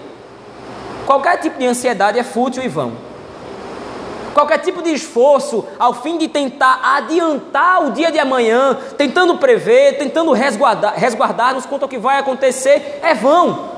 qualquer 1.06 1.38
tipo 1.38 1.58
de 1.58 1.66
ansiedade 1.66 2.18
é 2.18 2.24
fútil 2.24 2.64
e 2.64 2.68
vão 2.68 3.07
qualquer 4.38 4.58
tipo 4.58 4.80
de 4.80 4.92
esforço 4.92 5.66
ao 5.80 5.94
fim 5.94 6.16
de 6.16 6.28
tentar 6.28 6.80
adiantar 6.96 7.84
o 7.84 7.90
dia 7.90 8.12
de 8.12 8.20
amanhã, 8.20 8.78
tentando 8.96 9.36
prever, 9.36 9.98
tentando 9.98 10.30
resguardar, 10.30 10.94
resguardar-nos 10.94 11.66
quanto 11.66 11.82
ao 11.82 11.88
que 11.88 11.98
vai 11.98 12.18
acontecer, 12.18 13.00
é 13.02 13.14
vão. 13.14 13.70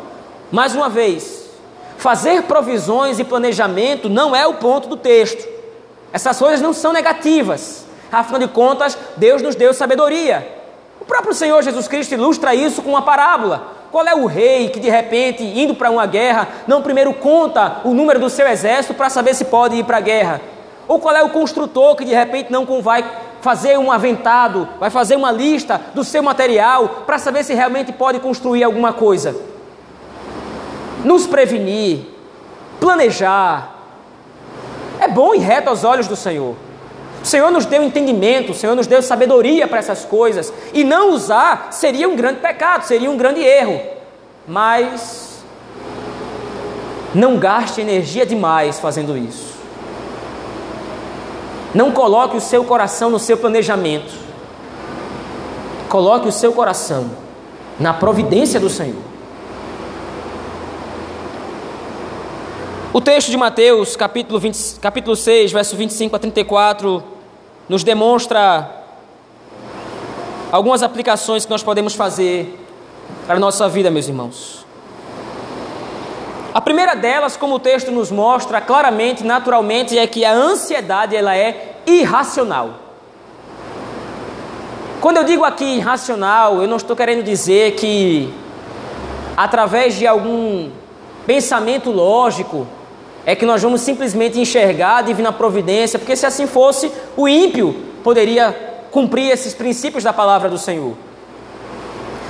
Mais 0.53 0.75
uma 0.75 0.91
vez, 0.91 1.49
fazer 1.97 2.43
provisões 2.43 3.19
e 3.19 3.25
planejamento 3.25 4.11
não 4.11 4.37
é 4.37 4.47
o 4.47 4.55
ponto 4.55 4.87
do 4.87 4.99
texto. 4.99 5.49
Essas 6.13 6.39
coisas 6.39 6.61
não 6.61 6.75
são 6.75 6.93
negativas. 6.93 7.87
Afinal 8.13 8.41
de 8.41 8.49
contas, 8.49 8.99
Deus 9.17 9.41
nos 9.41 9.55
deu 9.55 9.73
sabedoria. 9.73 10.47
O 11.01 11.07
próprio 11.07 11.33
Senhor 11.33 11.63
Jesus 11.63 11.89
Cristo 11.89 12.13
ilustra 12.13 12.55
isso 12.55 12.83
com 12.83 12.91
uma 12.91 13.03
parábola. 13.03 13.80
Qual 13.91 14.07
é 14.07 14.15
o 14.15 14.27
rei 14.27 14.69
que 14.69 14.79
de 14.79 14.89
repente, 14.89 15.43
indo 15.43 15.75
para 15.75 15.91
uma 15.91 16.07
guerra, 16.07 16.47
não 16.67 16.81
primeiro 16.81 17.13
conta 17.13 17.81
o 17.85 17.93
número 17.93 18.21
do 18.21 18.31
seu 18.31 18.47
exército 18.47 18.95
para 18.95 19.11
saber 19.11 19.35
se 19.35 19.47
pode 19.47 19.77
ir 19.77 19.85
para 19.85 19.97
a 19.97 20.01
guerra? 20.01 20.41
Ou 20.87 21.01
qual 21.01 21.15
é 21.15 21.23
o 21.23 21.31
construtor 21.31 21.97
que 21.97 22.05
de 22.05 22.15
repente 22.15 22.53
não 22.53 22.65
vai 22.81 23.05
fazer 23.41 23.79
um 23.79 23.91
aventado, 23.91 24.69
vai 24.79 24.91
fazer 24.91 25.17
uma 25.17 25.33
lista 25.33 25.81
do 25.95 26.05
seu 26.05 26.23
material 26.23 27.03
para 27.07 27.19
saber 27.19 27.43
se 27.43 27.55
realmente 27.55 27.93
pode 27.93 28.21
construir 28.21 28.63
alguma 28.63 28.93
coisa? 28.93 29.35
Nos 31.05 31.27
prevenir, 31.27 32.07
planejar, 32.79 33.77
é 35.01 35.09
bom 35.09 35.35
e 35.35 35.39
reto 35.39 35.71
aos 35.71 35.83
olhos 35.83 36.07
do 36.07 36.15
Senhor. 36.15 36.55
O 37.23 37.27
Senhor 37.27 37.51
nos 37.51 37.67
deu 37.67 37.83
entendimento, 37.83 38.53
o 38.53 38.55
Senhor 38.55 38.75
nos 38.75 38.87
deu 38.87 39.03
sabedoria 39.03 39.69
para 39.69 39.79
essas 39.79 40.05
coisas. 40.05 40.53
E 40.73 40.83
não 40.83 41.11
usar 41.11 41.69
seria 41.71 42.09
um 42.09 42.17
grande 42.17 42.41
pecado, 42.41 42.85
seria 42.85 43.11
um 43.11 43.17
grande 43.17 43.41
erro. 43.41 43.81
Mas 44.49 45.43
não 47.15 47.37
gaste 47.39 47.81
energia 47.81 48.25
demais 48.25 48.81
fazendo 48.81 49.17
isso. 49.19 49.51
Não 51.75 51.93
coloque 51.93 52.37
o 52.37 52.41
seu 52.41 52.65
coração 52.65 53.11
no 53.11 53.19
seu 53.19 53.37
planejamento. 53.37 54.13
Coloque 55.89 56.27
o 56.27 56.33
seu 56.33 56.53
coração 56.53 57.11
na 57.79 57.93
providência 57.93 58.59
do 58.59 58.71
Senhor. 58.71 59.10
O 62.93 63.01
texto 63.01 63.31
de 63.31 63.37
Mateus, 63.37 63.95
capítulo, 63.95 64.41
20, 64.41 64.81
capítulo 64.81 65.15
6, 65.15 65.53
verso 65.53 65.77
25 65.77 66.17
a 66.17 66.19
34, 66.19 67.01
nos 67.69 67.85
demonstra 67.85 68.69
algumas 70.51 70.83
aplicações 70.83 71.45
que 71.45 71.51
nós 71.53 71.63
podemos 71.63 71.95
fazer 71.95 72.59
para 73.29 73.37
a 73.37 73.39
nossa 73.39 73.69
vida, 73.69 73.93
meus 73.93 74.09
irmãos. 74.09 74.67
A 76.53 76.61
primeira 76.61 76.97
delas, 76.97 77.37
como 77.37 77.55
o 77.55 77.59
texto 77.61 77.93
nos 77.93 78.11
mostra 78.11 78.61
claramente, 78.61 79.23
naturalmente, 79.23 79.97
é 79.97 80.05
que 80.09 80.25
a 80.25 80.33
ansiedade 80.33 81.15
ela 81.15 81.37
é 81.37 81.77
irracional. 81.87 82.71
Quando 85.01 85.19
eu 85.19 85.25
digo 85.25 85.45
aqui 85.45 85.77
irracional, 85.77 86.61
eu 86.61 86.67
não 86.67 86.77
estou 86.77 86.97
querendo 86.97 87.23
dizer 87.23 87.77
que 87.77 88.35
através 89.37 89.95
de 89.95 90.09
algum 90.09 90.73
pensamento 91.25 91.93
lógico 91.93 92.67
é 93.27 93.35
que 93.35 93.47
nós 93.47 93.63
vamos 93.63 93.83
simplesmente 93.83 94.41
enxergar 94.41 94.99
a 94.99 95.03
divina 95.03 95.33
providência, 95.33 95.99
porque 95.99 96.17
se 96.17 96.27
assim 96.27 96.47
fosse, 96.47 96.91
o 97.17 97.29
ímpio 97.29 97.75
poderia 98.03 98.87
cumprir 98.91 99.31
esses 99.31 99.55
princípios 99.55 100.05
da 100.05 100.13
palavra 100.13 100.49
do 100.49 100.59
Senhor. 100.59 100.95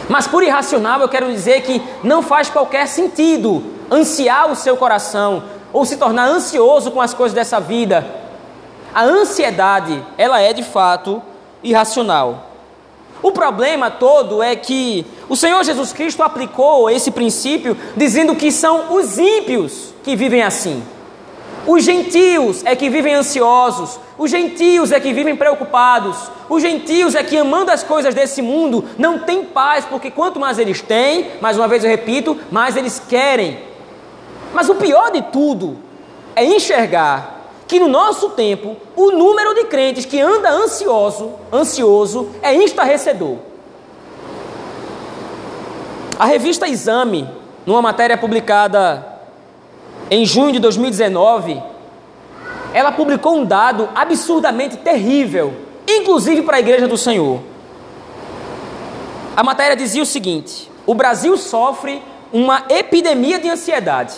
Mas 0.08 0.26
por 0.26 0.42
irracional 0.42 1.00
eu 1.00 1.08
quero 1.08 1.30
dizer 1.30 1.62
que 1.62 1.80
não 2.02 2.20
faz 2.22 2.50
qualquer 2.50 2.88
sentido 2.88 3.62
ansiar 3.90 4.50
o 4.50 4.56
seu 4.56 4.76
coração 4.76 5.44
ou 5.72 5.84
se 5.84 5.96
tornar 5.96 6.26
ansioso 6.26 6.90
com 6.90 7.00
as 7.00 7.14
coisas 7.14 7.34
dessa 7.34 7.60
vida. 7.60 8.04
A 8.92 9.04
ansiedade, 9.04 10.04
ela 10.18 10.40
é 10.40 10.52
de 10.52 10.64
fato 10.64 11.22
irracional. 11.62 12.49
O 13.22 13.32
problema 13.32 13.90
todo 13.90 14.42
é 14.42 14.56
que 14.56 15.04
o 15.28 15.36
Senhor 15.36 15.62
Jesus 15.62 15.92
Cristo 15.92 16.22
aplicou 16.22 16.88
esse 16.88 17.10
princípio 17.10 17.76
dizendo 17.96 18.34
que 18.34 18.50
são 18.50 18.94
os 18.94 19.18
ímpios 19.18 19.94
que 20.02 20.16
vivem 20.16 20.42
assim. 20.42 20.82
Os 21.66 21.84
gentios 21.84 22.64
é 22.64 22.74
que 22.74 22.88
vivem 22.88 23.14
ansiosos, 23.14 24.00
os 24.16 24.30
gentios 24.30 24.92
é 24.92 24.98
que 24.98 25.12
vivem 25.12 25.36
preocupados, 25.36 26.16
os 26.48 26.62
gentios 26.62 27.14
é 27.14 27.22
que 27.22 27.36
amando 27.36 27.70
as 27.70 27.82
coisas 27.82 28.14
desse 28.14 28.40
mundo 28.40 28.84
não 28.96 29.18
têm 29.18 29.44
paz, 29.44 29.84
porque 29.84 30.10
quanto 30.10 30.40
mais 30.40 30.58
eles 30.58 30.80
têm, 30.80 31.32
mais 31.40 31.58
uma 31.58 31.68
vez 31.68 31.84
eu 31.84 31.90
repito, 31.90 32.38
mais 32.50 32.76
eles 32.76 33.00
querem. 33.06 33.58
Mas 34.54 34.70
o 34.70 34.74
pior 34.76 35.10
de 35.10 35.20
tudo 35.22 35.76
é 36.34 36.44
enxergar 36.44 37.39
que 37.70 37.78
no 37.78 37.86
nosso 37.86 38.30
tempo 38.30 38.76
o 38.96 39.12
número 39.12 39.54
de 39.54 39.66
crentes 39.66 40.04
que 40.04 40.20
anda 40.20 40.50
ansioso, 40.50 41.34
ansioso 41.52 42.30
é 42.42 42.52
estarrecedor. 42.52 43.36
A 46.18 46.24
revista 46.24 46.68
Exame, 46.68 47.30
numa 47.64 47.80
matéria 47.80 48.18
publicada 48.18 49.06
em 50.10 50.26
junho 50.26 50.50
de 50.50 50.58
2019, 50.58 51.62
ela 52.74 52.90
publicou 52.90 53.36
um 53.36 53.44
dado 53.44 53.88
absurdamente 53.94 54.76
terrível, 54.78 55.54
inclusive 55.88 56.42
para 56.42 56.56
a 56.56 56.60
Igreja 56.60 56.88
do 56.88 56.96
Senhor. 56.96 57.38
A 59.36 59.44
matéria 59.44 59.76
dizia 59.76 60.02
o 60.02 60.06
seguinte: 60.06 60.68
o 60.84 60.92
Brasil 60.92 61.36
sofre 61.36 62.02
uma 62.32 62.64
epidemia 62.68 63.38
de 63.38 63.48
ansiedade. 63.48 64.14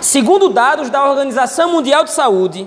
Segundo 0.00 0.48
dados 0.48 0.88
da 0.88 1.08
Organização 1.08 1.72
Mundial 1.72 2.04
de 2.04 2.10
Saúde, 2.10 2.66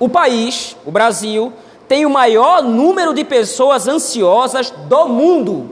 o 0.00 0.08
país, 0.08 0.76
o 0.84 0.90
Brasil, 0.90 1.52
tem 1.86 2.04
o 2.04 2.10
maior 2.10 2.60
número 2.62 3.14
de 3.14 3.24
pessoas 3.24 3.86
ansiosas 3.86 4.70
do 4.70 5.08
mundo. 5.08 5.70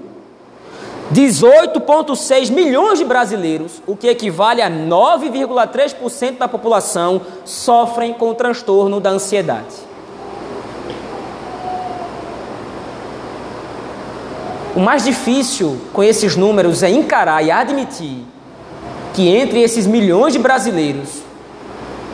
18,6 1.13 2.51
milhões 2.51 2.99
de 2.99 3.05
brasileiros, 3.05 3.83
o 3.87 3.97
que 3.97 4.07
equivale 4.07 4.63
a 4.63 4.71
9,3% 4.71 6.39
da 6.39 6.47
população, 6.47 7.21
sofrem 7.45 8.15
com 8.15 8.31
o 8.31 8.35
transtorno 8.35 9.01
da 9.01 9.11
ansiedade. 9.11 9.75
O 14.77 14.81
mais 14.81 15.05
difícil 15.05 15.81
com 15.93 16.03
esses 16.03 16.37
números 16.37 16.83
é 16.83 16.91
encarar 16.91 17.45
e 17.45 17.51
admitir 17.51 18.34
que 19.15 19.29
entre 19.29 19.63
esses 19.63 19.87
milhões 19.87 20.33
de 20.33 20.41
brasileiros 20.41 21.23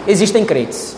existem 0.07 0.45
crentes. 0.45 0.97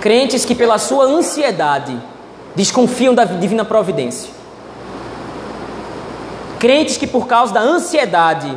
Crentes 0.00 0.44
que, 0.44 0.54
pela 0.54 0.78
sua 0.78 1.04
ansiedade, 1.04 2.00
desconfiam 2.54 3.12
da 3.12 3.24
divina 3.24 3.64
providência. 3.64 4.30
Crentes 6.60 6.96
que, 6.96 7.06
por 7.06 7.26
causa 7.26 7.52
da 7.52 7.60
ansiedade, 7.60 8.56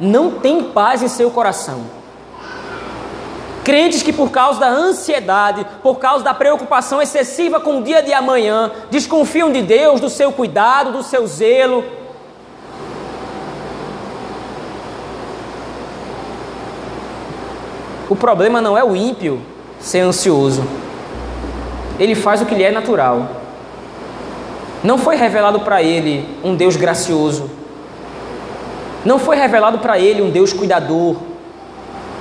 não 0.00 0.32
têm 0.32 0.64
paz 0.64 1.00
em 1.00 1.08
seu 1.08 1.30
coração. 1.30 1.82
Crentes 3.62 4.02
que, 4.02 4.12
por 4.12 4.30
causa 4.30 4.58
da 4.58 4.68
ansiedade, 4.68 5.64
por 5.80 6.00
causa 6.00 6.24
da 6.24 6.34
preocupação 6.34 7.00
excessiva 7.00 7.60
com 7.60 7.78
o 7.78 7.82
dia 7.82 8.02
de 8.02 8.12
amanhã, 8.12 8.72
desconfiam 8.90 9.52
de 9.52 9.62
Deus, 9.62 10.00
do 10.00 10.10
seu 10.10 10.32
cuidado, 10.32 10.90
do 10.90 11.04
seu 11.04 11.24
zelo, 11.28 11.84
O 18.10 18.16
problema 18.16 18.60
não 18.60 18.76
é 18.76 18.82
o 18.82 18.96
ímpio 18.96 19.40
ser 19.78 20.00
ansioso. 20.00 20.64
Ele 21.96 22.16
faz 22.16 22.42
o 22.42 22.44
que 22.44 22.56
lhe 22.56 22.64
é 22.64 22.72
natural. 22.72 23.28
Não 24.82 24.98
foi 24.98 25.14
revelado 25.14 25.60
para 25.60 25.80
ele 25.80 26.26
um 26.42 26.56
Deus 26.56 26.74
gracioso. 26.74 27.48
Não 29.04 29.16
foi 29.16 29.36
revelado 29.36 29.78
para 29.78 29.96
ele 29.96 30.20
um 30.20 30.28
Deus 30.28 30.52
cuidador, 30.52 31.16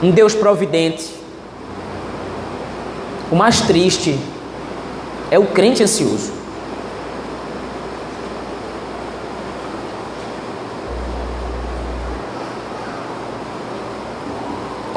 um 0.03 0.11
Deus 0.11 0.35
providente. 0.35 1.11
O 3.31 3.35
mais 3.35 3.61
triste 3.61 4.19
é 5.31 5.39
o 5.39 5.47
crente 5.47 5.81
ansioso. 5.81 6.38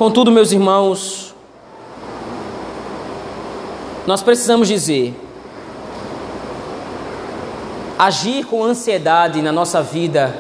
Contudo, 0.03 0.33
meus 0.33 0.51
irmãos, 0.51 1.33
nós 4.05 4.21
precisamos 4.21 4.67
dizer: 4.67 5.15
agir 7.97 8.45
com 8.47 8.65
ansiedade 8.65 9.41
na 9.41 9.53
nossa 9.53 9.81
vida 9.81 10.37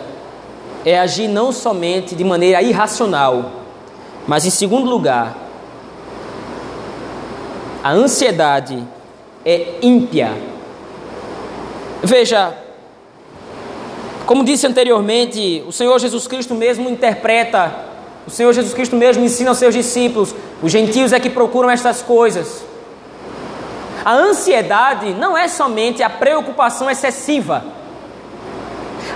é 0.85 0.99
agir 0.99 1.29
não 1.29 1.53
somente 1.53 2.17
de 2.17 2.25
maneira 2.25 2.61
irracional, 2.61 3.53
mas 4.27 4.45
em 4.45 4.51
segundo 4.51 4.91
lugar, 4.91 5.39
a 7.85 7.93
ansiedade 7.93 8.83
é 9.45 9.77
ímpia. 9.81 10.33
Veja, 12.03 12.53
como 14.27 14.43
disse 14.43 14.67
anteriormente, 14.67 15.63
o 15.69 15.71
Senhor 15.71 16.01
Jesus 16.01 16.27
Cristo 16.27 16.53
mesmo 16.53 16.91
interpreta 16.91 17.92
o 18.27 18.31
Senhor 18.31 18.53
Jesus 18.53 18.73
Cristo 18.73 18.97
mesmo 18.97 19.25
ensina 19.25 19.51
aos 19.51 19.59
seus 19.59 19.75
discípulos: 19.75 20.35
os 20.63 20.71
gentios 20.71 21.13
é 21.13 21.21
que 21.21 21.31
procuram 21.31 21.71
estas 21.71 22.03
coisas. 22.03 22.65
A 24.05 24.13
ansiedade 24.15 25.13
não 25.15 25.37
é 25.37 25.49
somente 25.49 26.03
a 26.03 26.11
preocupação 26.11 26.91
excessiva. 26.91 27.65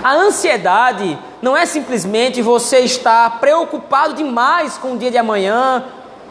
A 0.03 0.13
ansiedade 0.13 1.17
não 1.41 1.55
é 1.55 1.65
simplesmente 1.65 2.41
você 2.41 2.79
estar 2.79 3.39
preocupado 3.39 4.13
demais 4.13 4.77
com 4.77 4.93
o 4.93 4.97
dia 4.97 5.11
de 5.11 5.17
amanhã, 5.17 5.83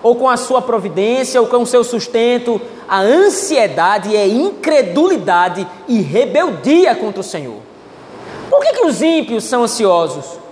ou 0.02 0.14
com 0.14 0.28
a 0.28 0.36
sua 0.36 0.62
providência, 0.62 1.40
ou 1.40 1.46
com 1.46 1.58
o 1.58 1.66
seu 1.66 1.82
sustento. 1.82 2.60
A 2.88 3.00
ansiedade 3.00 4.16
é 4.16 4.26
incredulidade 4.26 5.66
e 5.88 6.00
rebeldia 6.00 6.94
contra 6.94 7.20
o 7.20 7.24
Senhor. 7.24 7.60
Por 8.48 8.60
que, 8.60 8.74
que 8.74 8.86
os 8.86 9.02
ímpios 9.02 9.44
são 9.44 9.64
ansiosos? 9.64 10.45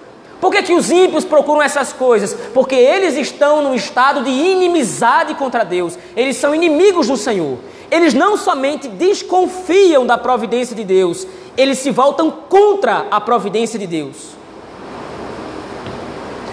Por 0.45 0.51
que, 0.51 0.63
que 0.63 0.75
os 0.75 0.91
ímpios 0.91 1.25
procuram 1.25 1.63
essas 1.63 1.91
coisas? 1.91 2.35
Porque 2.53 2.75
eles 2.75 3.17
estão 3.17 3.63
num 3.63 3.75
estado 3.75 4.23
de 4.23 4.29
inimizade 4.29 5.35
contra 5.37 5.65
Deus, 5.65 5.99
eles 6.15 6.37
são 6.37 6.55
inimigos 6.55 7.07
do 7.07 7.17
Senhor. 7.17 7.57
Eles 7.91 8.13
não 8.13 8.37
somente 8.37 8.87
desconfiam 8.87 10.05
da 10.05 10.19
providência 10.19 10.77
de 10.77 10.85
Deus, 10.85 11.27
eles 11.57 11.79
se 11.79 11.91
voltam 11.91 12.31
contra 12.31 13.07
a 13.11 13.23
providência 13.23 13.79
de 13.79 13.87
Deus. 13.87 14.35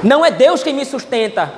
Não 0.02 0.24
é 0.24 0.32
Deus 0.32 0.64
quem 0.64 0.74
me 0.74 0.86
sustenta, 0.86 1.54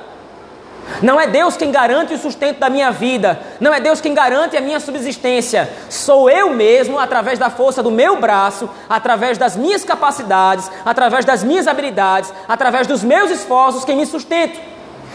não 1.02 1.20
é 1.20 1.26
Deus 1.26 1.56
quem 1.56 1.70
garante 1.70 2.14
o 2.14 2.18
sustento 2.18 2.58
da 2.58 2.68
minha 2.68 2.90
vida, 2.90 3.38
não 3.60 3.72
é 3.72 3.80
Deus 3.80 4.00
quem 4.00 4.14
garante 4.14 4.56
a 4.56 4.60
minha 4.60 4.80
subsistência. 4.80 5.70
Sou 5.88 6.28
eu 6.28 6.50
mesmo, 6.50 6.98
através 6.98 7.38
da 7.38 7.50
força 7.50 7.82
do 7.82 7.90
meu 7.90 8.20
braço, 8.20 8.68
através 8.88 9.38
das 9.38 9.56
minhas 9.56 9.84
capacidades, 9.84 10.70
através 10.84 11.24
das 11.24 11.42
minhas 11.42 11.66
habilidades, 11.66 12.32
através 12.48 12.86
dos 12.86 13.02
meus 13.02 13.30
esforços, 13.30 13.84
quem 13.84 13.96
me 13.96 14.06
sustento. 14.06 14.60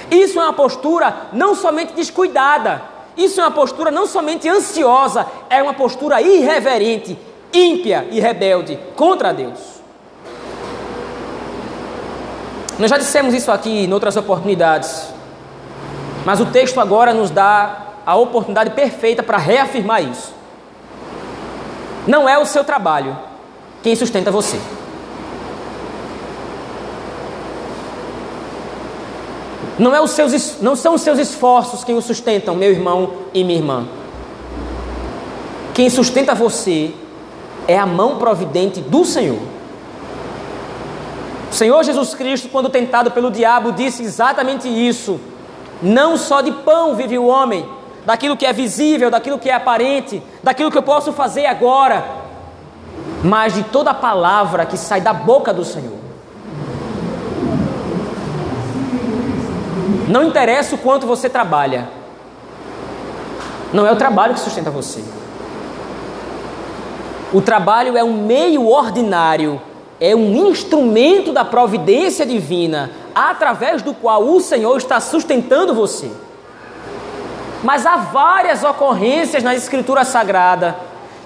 Isso 0.10 0.40
é 0.40 0.44
uma 0.44 0.54
postura 0.54 1.28
não 1.32 1.54
somente 1.54 1.94
descuidada, 1.94 2.82
isso 3.16 3.40
é 3.40 3.44
uma 3.44 3.52
postura 3.52 3.92
não 3.92 4.08
somente 4.08 4.50
ansiosa, 4.50 5.26
é 5.50 5.62
uma 5.62 5.74
postura 5.74 6.22
irreverente, 6.22 7.18
ímpia 7.54 8.08
e 8.12 8.20
rebelde 8.20 8.80
contra 8.96 9.34
Deus. 9.34 9.60
Nós 12.80 12.90
já 12.90 12.98
dissemos 12.98 13.34
isso 13.34 13.52
aqui 13.52 13.84
em 13.86 13.94
outras 13.94 14.16
oportunidades. 14.16 15.19
Mas 16.30 16.40
o 16.40 16.46
texto 16.46 16.80
agora 16.80 17.12
nos 17.12 17.32
dá 17.32 17.88
a 18.06 18.16
oportunidade 18.16 18.70
perfeita 18.70 19.24
para 19.24 19.40
reafirmar 19.40 20.04
isso. 20.04 20.32
Não 22.06 22.30
é 22.30 22.38
o 22.38 22.46
seu 22.46 22.64
trabalho 22.64 23.18
quem 23.82 23.96
sustenta 23.96 24.30
você. 24.30 24.60
Não, 29.80 29.96
é 29.96 30.00
os 30.00 30.12
seus, 30.12 30.62
não 30.62 30.76
são 30.76 30.94
os 30.94 31.02
seus 31.02 31.18
esforços 31.18 31.84
quem 31.84 31.96
o 31.98 32.02
sustentam, 32.02 32.54
meu 32.54 32.70
irmão 32.70 33.12
e 33.34 33.44
minha 33.44 33.58
irmã. 33.58 33.88
Quem 35.74 35.90
sustenta 35.90 36.36
você 36.36 36.94
é 37.68 37.76
a 37.76 37.88
mão 37.88 38.20
providente 38.20 38.82
do 38.82 39.04
Senhor. 39.04 39.40
O 41.52 41.56
Senhor 41.56 41.84
Jesus 41.84 42.14
Cristo, 42.14 42.50
quando 42.50 42.70
tentado 42.70 43.10
pelo 43.10 43.32
diabo, 43.32 43.72
disse 43.72 44.04
exatamente 44.04 44.68
isso. 44.68 45.20
Não 45.82 46.18
só 46.18 46.42
de 46.42 46.52
pão 46.52 46.96
vive 46.96 47.18
o 47.18 47.26
homem, 47.26 47.68
daquilo 48.06 48.36
que 48.36 48.46
é 48.46 48.52
visível, 48.54 49.12
daquilo 49.12 49.40
que 49.40 49.50
é 49.50 49.54
aparente, 49.54 50.22
daquilo 50.44 50.72
que 50.72 50.78
eu 50.78 50.84
posso 50.84 51.14
fazer 51.14 51.46
agora, 51.46 52.06
mas 53.24 53.54
de 53.54 53.64
toda 53.64 53.94
palavra 53.94 54.66
que 54.66 54.78
sai 54.78 55.02
da 55.02 55.14
boca 55.14 55.54
do 55.54 55.64
Senhor. 55.64 56.00
Não 60.08 60.24
interessa 60.24 60.74
o 60.76 60.78
quanto 60.80 61.06
você 61.06 61.30
trabalha, 61.30 61.88
não 63.72 63.86
é 63.86 63.92
o 63.92 63.96
trabalho 63.96 64.34
que 64.34 64.40
sustenta 64.40 64.72
você. 64.72 65.04
O 67.32 67.42
trabalho 67.42 67.96
é 67.96 68.04
um 68.04 68.26
meio 68.26 68.68
ordinário, 68.68 69.62
é 70.00 70.16
um 70.16 70.48
instrumento 70.48 71.32
da 71.32 71.46
providência 71.46 72.26
divina, 72.26 72.90
através 73.28 73.82
do 73.82 73.94
qual 73.94 74.24
o 74.24 74.40
Senhor 74.40 74.78
está 74.78 75.00
sustentando 75.00 75.74
você. 75.74 76.10
Mas 77.64 77.86
há 77.86 77.98
várias 77.98 78.64
ocorrências 78.64 79.44
na 79.44 79.54
Escritura 79.54 80.06
Sagrada 80.06 80.78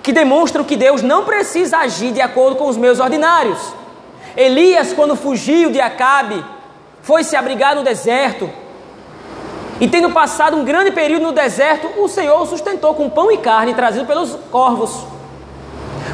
que 0.01 0.11
demonstram 0.11 0.63
que 0.63 0.75
Deus 0.75 1.01
não 1.01 1.23
precisa 1.23 1.77
agir 1.77 2.11
de 2.11 2.19
acordo 2.19 2.55
com 2.55 2.67
os 2.67 2.75
meios 2.75 2.99
ordinários. 2.99 3.59
Elias, 4.35 4.91
quando 4.91 5.15
fugiu 5.15 5.69
de 5.69 5.79
Acabe, 5.79 6.43
foi 7.01 7.23
se 7.23 7.35
abrigar 7.35 7.75
no 7.75 7.83
deserto. 7.83 8.49
E 9.79 9.87
tendo 9.87 10.09
passado 10.09 10.57
um 10.57 10.65
grande 10.65 10.91
período 10.91 11.23
no 11.23 11.31
deserto, 11.31 11.87
o 12.01 12.07
Senhor 12.07 12.41
o 12.41 12.45
sustentou 12.45 12.93
com 12.95 13.09
pão 13.09 13.31
e 13.31 13.37
carne 13.37 13.73
trazido 13.73 14.05
pelos 14.05 14.35
corvos. 14.51 15.12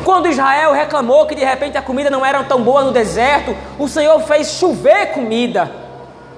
Quando 0.03 0.27
Israel 0.27 0.71
reclamou 0.71 1.25
que 1.25 1.35
de 1.35 1.43
repente 1.43 1.77
a 1.77 1.81
comida 1.81 2.09
não 2.09 2.25
era 2.25 2.43
tão 2.43 2.61
boa 2.61 2.83
no 2.83 2.91
deserto, 2.91 3.55
o 3.77 3.87
Senhor 3.87 4.19
fez 4.21 4.51
chover 4.51 5.13
comida, 5.13 5.71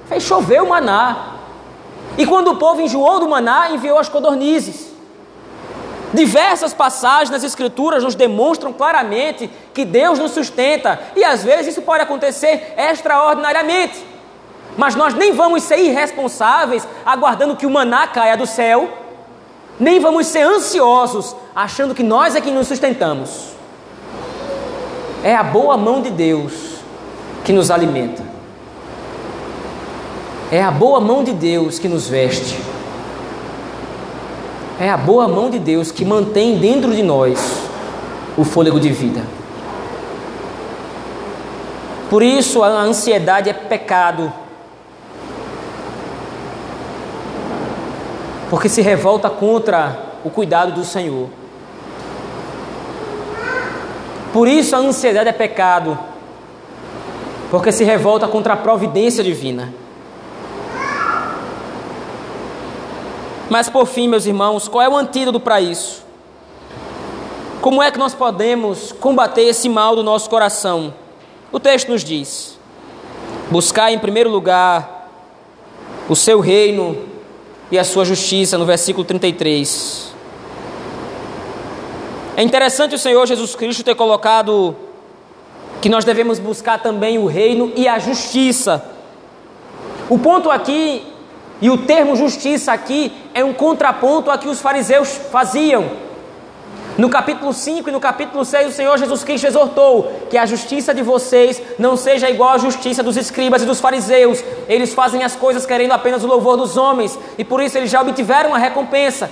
fez 0.07 0.23
chover 0.23 0.61
o 0.61 0.69
maná. 0.69 1.35
E 2.17 2.25
quando 2.25 2.51
o 2.51 2.55
povo 2.57 2.81
enjoou 2.81 3.19
do 3.19 3.29
maná, 3.29 3.69
enviou 3.71 3.97
as 3.97 4.09
codornizes. 4.09 4.91
Diversas 6.13 6.73
passagens 6.73 7.29
nas 7.29 7.43
Escrituras 7.43 8.03
nos 8.03 8.15
demonstram 8.15 8.73
claramente 8.73 9.49
que 9.73 9.85
Deus 9.85 10.19
nos 10.19 10.31
sustenta, 10.31 10.99
e 11.15 11.23
às 11.23 11.43
vezes 11.43 11.67
isso 11.67 11.81
pode 11.81 12.03
acontecer 12.03 12.73
extraordinariamente. 12.77 14.05
Mas 14.77 14.95
nós 14.95 15.13
nem 15.13 15.31
vamos 15.31 15.63
ser 15.63 15.79
irresponsáveis 15.79 16.87
aguardando 17.05 17.55
que 17.55 17.65
o 17.65 17.69
maná 17.69 18.07
caia 18.07 18.35
do 18.35 18.45
céu, 18.45 18.89
nem 19.81 19.99
vamos 19.99 20.27
ser 20.27 20.43
ansiosos 20.43 21.35
achando 21.55 21.95
que 21.95 22.03
nós 22.03 22.35
é 22.35 22.39
que 22.39 22.51
nos 22.51 22.67
sustentamos. 22.67 23.47
É 25.23 25.35
a 25.35 25.41
boa 25.41 25.75
mão 25.75 26.03
de 26.03 26.11
Deus 26.11 26.53
que 27.43 27.51
nos 27.51 27.71
alimenta. 27.71 28.23
É 30.51 30.61
a 30.61 30.69
boa 30.69 30.99
mão 30.99 31.23
de 31.23 31.33
Deus 31.33 31.79
que 31.79 31.87
nos 31.87 32.07
veste. 32.07 32.59
É 34.79 34.87
a 34.87 34.97
boa 34.97 35.27
mão 35.27 35.49
de 35.49 35.57
Deus 35.57 35.91
que 35.91 36.05
mantém 36.05 36.59
dentro 36.59 36.93
de 36.95 37.01
nós 37.01 37.39
o 38.37 38.43
fôlego 38.43 38.79
de 38.79 38.89
vida. 38.89 39.23
Por 42.07 42.21
isso 42.21 42.61
a 42.61 42.67
ansiedade 42.67 43.49
é 43.49 43.53
pecado. 43.53 44.31
Porque 48.51 48.67
se 48.67 48.81
revolta 48.81 49.29
contra 49.29 49.97
o 50.25 50.29
cuidado 50.29 50.73
do 50.73 50.83
Senhor. 50.83 51.29
Por 54.33 54.45
isso 54.45 54.75
a 54.75 54.79
ansiedade 54.79 55.29
é 55.29 55.31
pecado, 55.31 55.97
porque 57.49 57.71
se 57.71 57.85
revolta 57.85 58.27
contra 58.27 58.55
a 58.55 58.57
providência 58.57 59.23
divina. 59.23 59.73
Mas 63.49 63.69
por 63.69 63.85
fim, 63.85 64.09
meus 64.09 64.25
irmãos, 64.25 64.67
qual 64.67 64.83
é 64.83 64.89
o 64.89 64.97
antídoto 64.97 65.39
para 65.39 65.61
isso? 65.61 66.03
Como 67.61 67.81
é 67.81 67.89
que 67.89 67.97
nós 67.97 68.13
podemos 68.13 68.91
combater 68.91 69.43
esse 69.43 69.69
mal 69.69 69.95
do 69.95 70.03
nosso 70.03 70.29
coração? 70.29 70.93
O 71.53 71.59
texto 71.59 71.87
nos 71.87 72.03
diz: 72.03 72.59
buscar 73.49 73.93
em 73.93 73.99
primeiro 73.99 74.29
lugar 74.29 75.09
o 76.09 76.17
seu 76.17 76.41
reino 76.41 77.10
e 77.71 77.79
a 77.79 77.83
sua 77.83 78.03
justiça, 78.03 78.57
no 78.57 78.65
versículo 78.65 79.05
33. 79.05 80.11
É 82.35 82.43
interessante 82.43 82.95
o 82.95 82.99
Senhor 82.99 83.25
Jesus 83.25 83.55
Cristo 83.55 83.83
ter 83.83 83.95
colocado 83.95 84.75
que 85.81 85.89
nós 85.89 86.03
devemos 86.03 86.37
buscar 86.37 86.81
também 86.81 87.17
o 87.17 87.25
reino 87.25 87.71
e 87.75 87.87
a 87.87 87.97
justiça. 87.97 88.83
O 90.09 90.19
ponto 90.19 90.51
aqui, 90.51 91.03
e 91.61 91.69
o 91.69 91.77
termo 91.77 92.15
justiça 92.15 92.73
aqui, 92.73 93.11
é 93.33 93.43
um 93.43 93.53
contraponto 93.53 94.29
a 94.29 94.37
que 94.37 94.47
os 94.47 94.59
fariseus 94.59 95.09
faziam. 95.31 96.10
No 96.97 97.09
capítulo 97.09 97.53
5 97.53 97.87
e 97.87 97.91
no 97.91 98.01
capítulo 98.01 98.43
6, 98.43 98.67
o 98.67 98.75
Senhor 98.75 98.97
Jesus 98.97 99.23
Cristo 99.23 99.47
exortou 99.47 100.11
que 100.29 100.37
a 100.37 100.45
justiça 100.45 100.93
de 100.93 101.01
vocês 101.01 101.61
não 101.79 101.95
seja 101.95 102.29
igual 102.29 102.51
à 102.51 102.57
justiça 102.57 103.01
dos 103.01 103.15
escribas 103.15 103.63
e 103.63 103.65
dos 103.65 103.79
fariseus. 103.79 104.43
Eles 104.67 104.93
fazem 104.93 105.23
as 105.23 105.33
coisas 105.33 105.65
querendo 105.65 105.93
apenas 105.93 106.21
o 106.23 106.27
louvor 106.27 106.57
dos 106.57 106.75
homens 106.75 107.17
e 107.37 107.45
por 107.45 107.61
isso 107.61 107.77
eles 107.77 107.89
já 107.89 108.01
obtiveram 108.01 108.53
a 108.53 108.57
recompensa. 108.57 109.31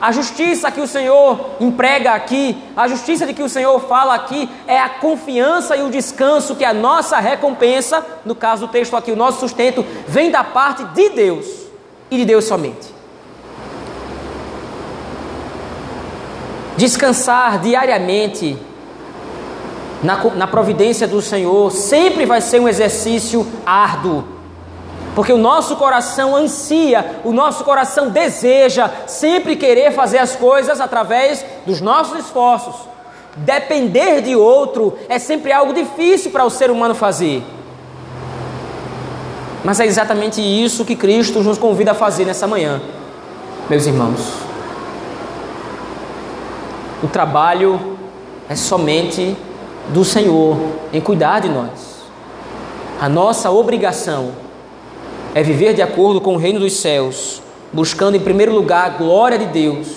A 0.00 0.12
justiça 0.12 0.70
que 0.70 0.80
o 0.80 0.86
Senhor 0.86 1.38
emprega 1.60 2.12
aqui, 2.12 2.56
a 2.76 2.86
justiça 2.86 3.26
de 3.26 3.34
que 3.34 3.42
o 3.42 3.48
Senhor 3.48 3.78
fala 3.80 4.14
aqui, 4.14 4.48
é 4.66 4.78
a 4.78 4.88
confiança 4.88 5.76
e 5.76 5.82
o 5.82 5.90
descanso 5.90 6.56
que 6.56 6.64
a 6.64 6.72
nossa 6.72 7.18
recompensa, 7.18 8.04
no 8.24 8.34
caso 8.34 8.66
do 8.66 8.72
texto 8.72 8.96
aqui, 8.96 9.12
o 9.12 9.16
nosso 9.16 9.40
sustento, 9.40 9.84
vem 10.06 10.30
da 10.30 10.42
parte 10.42 10.84
de 10.86 11.08
Deus 11.10 11.46
e 12.10 12.16
de 12.16 12.24
Deus 12.24 12.44
somente. 12.44 13.01
Descansar 16.76 17.58
diariamente 17.60 18.56
na, 20.02 20.16
na 20.34 20.46
providência 20.46 21.06
do 21.06 21.20
Senhor 21.20 21.70
sempre 21.70 22.26
vai 22.26 22.40
ser 22.40 22.60
um 22.60 22.68
exercício 22.68 23.46
árduo 23.64 24.32
porque 25.14 25.32
o 25.32 25.38
nosso 25.38 25.76
coração 25.76 26.34
ansia, 26.34 27.20
o 27.24 27.32
nosso 27.32 27.64
coração 27.64 28.08
deseja 28.08 28.90
sempre 29.06 29.56
querer 29.56 29.92
fazer 29.92 30.18
as 30.18 30.34
coisas 30.34 30.80
através 30.80 31.44
dos 31.66 31.80
nossos 31.80 32.18
esforços. 32.20 32.74
Depender 33.36 34.22
de 34.22 34.34
outro 34.34 34.96
é 35.08 35.18
sempre 35.18 35.52
algo 35.52 35.72
difícil 35.74 36.30
para 36.30 36.44
o 36.44 36.50
ser 36.50 36.70
humano 36.70 36.94
fazer. 36.94 37.42
Mas 39.62 39.80
é 39.80 39.86
exatamente 39.86 40.40
isso 40.40 40.84
que 40.84 40.96
Cristo 40.96 41.40
nos 41.40 41.58
convida 41.58 41.92
a 41.92 41.94
fazer 41.94 42.24
nessa 42.24 42.46
manhã, 42.46 42.80
meus 43.68 43.86
irmãos. 43.86 44.41
O 47.02 47.08
trabalho 47.08 47.98
é 48.48 48.54
somente 48.54 49.36
do 49.88 50.04
Senhor 50.04 50.56
em 50.92 51.00
cuidar 51.00 51.40
de 51.40 51.48
nós. 51.48 52.02
A 53.00 53.08
nossa 53.08 53.50
obrigação 53.50 54.30
é 55.34 55.42
viver 55.42 55.74
de 55.74 55.82
acordo 55.82 56.20
com 56.20 56.34
o 56.34 56.38
reino 56.38 56.60
dos 56.60 56.74
céus, 56.74 57.42
buscando 57.72 58.16
em 58.16 58.20
primeiro 58.20 58.54
lugar 58.54 58.86
a 58.86 58.90
glória 58.90 59.36
de 59.36 59.46
Deus 59.46 59.88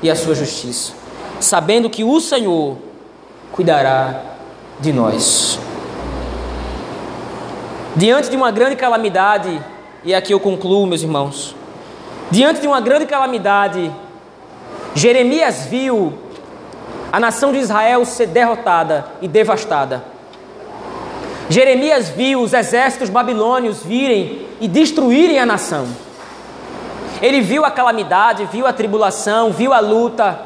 e 0.00 0.08
a 0.08 0.14
sua 0.14 0.36
justiça, 0.36 0.92
sabendo 1.40 1.90
que 1.90 2.04
o 2.04 2.20
Senhor 2.20 2.76
cuidará 3.50 4.22
de 4.78 4.92
nós. 4.92 5.58
Diante 7.96 8.30
de 8.30 8.36
uma 8.36 8.52
grande 8.52 8.76
calamidade, 8.76 9.60
e 10.04 10.14
aqui 10.14 10.32
eu 10.32 10.38
concluo, 10.38 10.86
meus 10.86 11.02
irmãos, 11.02 11.56
diante 12.30 12.60
de 12.60 12.68
uma 12.68 12.80
grande 12.80 13.06
calamidade, 13.06 13.90
Jeremias 14.94 15.66
viu 15.66 16.12
a 17.12 17.20
nação 17.20 17.52
de 17.52 17.58
Israel 17.58 18.06
ser 18.06 18.28
derrotada 18.28 19.04
e 19.20 19.28
devastada. 19.28 20.02
Jeremias 21.50 22.08
viu 22.08 22.40
os 22.40 22.54
exércitos 22.54 23.10
babilônios 23.10 23.82
virem 23.84 24.46
e 24.58 24.66
destruírem 24.66 25.38
a 25.38 25.44
nação. 25.44 25.86
Ele 27.20 27.42
viu 27.42 27.66
a 27.66 27.70
calamidade, 27.70 28.48
viu 28.50 28.66
a 28.66 28.72
tribulação, 28.72 29.52
viu 29.52 29.74
a 29.74 29.80
luta. 29.80 30.40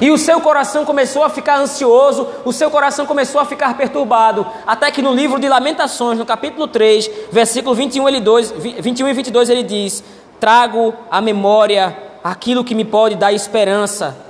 E 0.00 0.10
o 0.10 0.18
seu 0.18 0.40
coração 0.40 0.84
começou 0.84 1.22
a 1.22 1.30
ficar 1.30 1.58
ansioso, 1.58 2.26
o 2.44 2.52
seu 2.52 2.68
coração 2.70 3.06
começou 3.06 3.40
a 3.40 3.44
ficar 3.44 3.76
perturbado, 3.76 4.46
até 4.66 4.90
que 4.90 5.02
no 5.02 5.14
livro 5.14 5.38
de 5.38 5.48
Lamentações, 5.48 6.18
no 6.18 6.26
capítulo 6.26 6.66
3, 6.66 7.08
versículo 7.30 7.74
21, 7.74 8.08
ele 8.08 8.20
2, 8.20 8.50
21 8.80 9.08
e 9.08 9.12
22, 9.12 9.48
ele 9.48 9.62
diz: 9.62 10.02
Trago 10.40 10.94
à 11.10 11.20
memória 11.20 11.96
aquilo 12.22 12.64
que 12.64 12.74
me 12.74 12.84
pode 12.84 13.14
dar 13.14 13.32
esperança. 13.32 14.27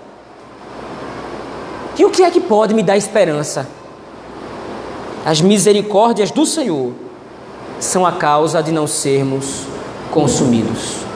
E 1.99 2.05
o 2.05 2.11
que 2.11 2.23
é 2.23 2.31
que 2.31 2.41
pode 2.41 2.75
me 2.75 2.83
dar 2.83 2.97
esperança? 2.97 3.69
As 5.27 5.41
misericórdias 5.41 6.31
do 6.31 6.47
Senhor 6.47 6.93
são 7.81 8.07
a 8.07 8.13
causa 8.13 8.63
de 8.63 8.71
não 8.71 8.87
sermos 8.87 9.65
consumidos. 10.13 11.09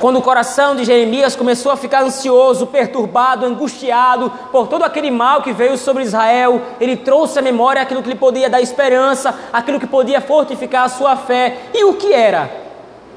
Quando 0.00 0.18
o 0.18 0.22
coração 0.22 0.76
de 0.76 0.84
Jeremias 0.84 1.34
começou 1.34 1.72
a 1.72 1.76
ficar 1.76 2.02
ansioso, 2.02 2.66
perturbado, 2.66 3.46
angustiado 3.46 4.30
por 4.52 4.68
todo 4.68 4.84
aquele 4.84 5.10
mal 5.10 5.42
que 5.42 5.52
veio 5.52 5.76
sobre 5.76 6.04
Israel, 6.04 6.62
ele 6.80 6.96
trouxe 6.96 7.38
à 7.38 7.42
memória 7.42 7.82
aquilo 7.82 8.02
que 8.02 8.08
lhe 8.08 8.14
podia 8.14 8.48
dar 8.50 8.60
esperança, 8.60 9.34
aquilo 9.52 9.80
que 9.80 9.86
podia 9.86 10.20
fortificar 10.20 10.84
a 10.84 10.88
sua 10.88 11.16
fé. 11.16 11.58
E 11.74 11.84
o 11.84 11.94
que 11.94 12.12
era? 12.12 12.50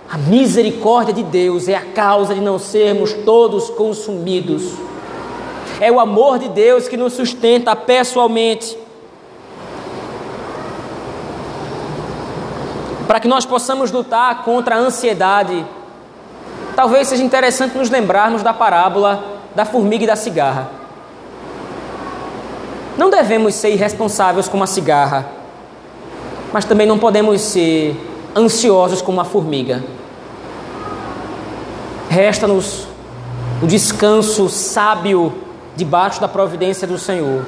A 0.09 0.17
misericórdia 0.17 1.13
de 1.13 1.23
Deus 1.23 1.67
é 1.67 1.75
a 1.75 1.85
causa 1.85 2.33
de 2.33 2.41
não 2.41 2.57
sermos 2.57 3.13
todos 3.13 3.69
consumidos. 3.69 4.90
É 5.81 5.91
o 5.91 5.99
amor 5.99 6.37
de 6.37 6.47
Deus 6.47 6.87
que 6.87 6.95
nos 6.95 7.13
sustenta 7.13 7.75
pessoalmente. 7.75 8.77
Para 13.07 13.19
que 13.19 13.27
nós 13.27 13.47
possamos 13.47 13.89
lutar 13.89 14.43
contra 14.43 14.75
a 14.75 14.77
ansiedade, 14.77 15.65
talvez 16.75 17.07
seja 17.07 17.23
interessante 17.23 17.75
nos 17.75 17.89
lembrarmos 17.89 18.43
da 18.43 18.53
parábola 18.53 19.23
da 19.55 19.65
formiga 19.65 20.03
e 20.03 20.07
da 20.07 20.15
cigarra. 20.15 20.69
Não 22.95 23.09
devemos 23.09 23.55
ser 23.55 23.71
irresponsáveis 23.71 24.47
como 24.47 24.63
a 24.63 24.67
cigarra, 24.67 25.25
mas 26.53 26.63
também 26.63 26.85
não 26.85 26.99
podemos 26.99 27.41
ser 27.41 27.99
ansiosos 28.35 29.01
como 29.01 29.19
a 29.19 29.25
formiga. 29.25 29.83
Resta-nos 32.07 32.85
o 33.63 33.65
descanso 33.65 34.47
sábio 34.47 35.49
debaixo 35.83 36.21
da 36.21 36.27
providência 36.27 36.87
do 36.87 36.95
Senhor, 36.95 37.43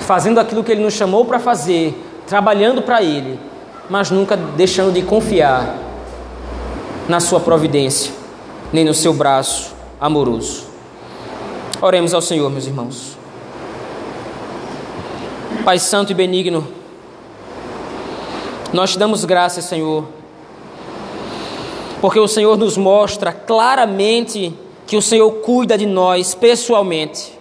fazendo 0.00 0.38
aquilo 0.38 0.62
que 0.62 0.70
Ele 0.70 0.82
nos 0.82 0.92
chamou 0.92 1.24
para 1.24 1.38
fazer, 1.38 1.98
trabalhando 2.26 2.82
para 2.82 3.02
Ele, 3.02 3.40
mas 3.88 4.10
nunca 4.10 4.36
deixando 4.36 4.92
de 4.92 5.00
confiar 5.00 5.74
na 7.08 7.18
Sua 7.18 7.40
providência 7.40 8.12
nem 8.70 8.84
no 8.84 8.92
seu 8.92 9.14
braço 9.14 9.72
amoroso. 9.98 10.66
Oremos 11.80 12.12
ao 12.12 12.20
Senhor, 12.20 12.50
meus 12.50 12.66
irmãos. 12.66 13.16
Pai 15.64 15.78
Santo 15.78 16.12
e 16.12 16.14
Benigno, 16.14 16.68
nós 18.70 18.92
te 18.92 18.98
damos 18.98 19.24
graças, 19.24 19.64
Senhor, 19.64 20.04
porque 22.02 22.20
o 22.20 22.28
Senhor 22.28 22.58
nos 22.58 22.76
mostra 22.76 23.32
claramente 23.32 24.54
que 24.90 24.96
o 24.96 25.02
Senhor 25.02 25.30
cuida 25.34 25.78
de 25.78 25.86
nós 25.86 26.34
pessoalmente. 26.34 27.38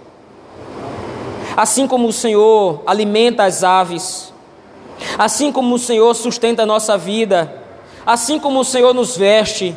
Assim 1.58 1.88
como 1.88 2.08
o 2.08 2.14
Senhor 2.14 2.84
alimenta 2.86 3.44
as 3.44 3.64
aves, 3.64 4.32
assim 5.18 5.52
como 5.52 5.74
o 5.74 5.80
Senhor 5.80 6.14
sustenta 6.14 6.62
a 6.62 6.66
nossa 6.68 6.96
vida, 6.96 7.52
assim 8.06 8.38
como 8.38 8.60
o 8.60 8.64
Senhor 8.64 8.94
nos 8.94 9.18
veste, 9.18 9.76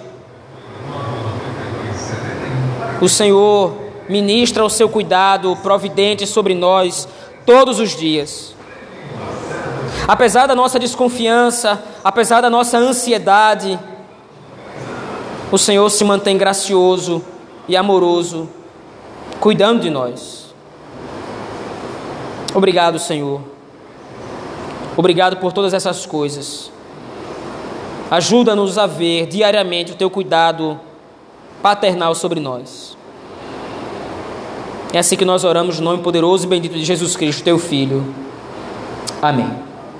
o 3.00 3.08
Senhor 3.08 3.74
ministra 4.06 4.62
o 4.62 4.68
seu 4.68 4.90
cuidado 4.90 5.56
providente 5.62 6.26
sobre 6.26 6.54
nós 6.54 7.08
todos 7.46 7.80
os 7.80 7.96
dias. 7.96 8.54
Apesar 10.06 10.46
da 10.46 10.54
nossa 10.54 10.78
desconfiança, 10.78 11.82
apesar 12.04 12.42
da 12.42 12.50
nossa 12.50 12.76
ansiedade, 12.76 13.80
o 15.50 15.56
Senhor 15.56 15.88
se 15.88 16.04
mantém 16.04 16.36
gracioso 16.36 17.31
e 17.68 17.76
amoroso, 17.76 18.48
cuidando 19.40 19.80
de 19.80 19.90
nós. 19.90 20.54
Obrigado, 22.54 22.98
Senhor. 22.98 23.40
Obrigado 24.96 25.36
por 25.38 25.52
todas 25.52 25.72
essas 25.72 26.04
coisas. 26.04 26.70
Ajuda-nos 28.10 28.76
a 28.76 28.86
ver 28.86 29.26
diariamente 29.26 29.92
o 29.92 29.94
teu 29.94 30.10
cuidado 30.10 30.78
paternal 31.62 32.14
sobre 32.14 32.40
nós. 32.40 32.96
É 34.92 34.98
assim 34.98 35.16
que 35.16 35.24
nós 35.24 35.44
oramos 35.44 35.78
no 35.78 35.84
nome 35.86 36.02
poderoso 36.02 36.44
e 36.44 36.48
bendito 36.48 36.74
de 36.74 36.84
Jesus 36.84 37.16
Cristo, 37.16 37.42
teu 37.42 37.58
Filho. 37.58 38.04
Amém. 39.22 39.71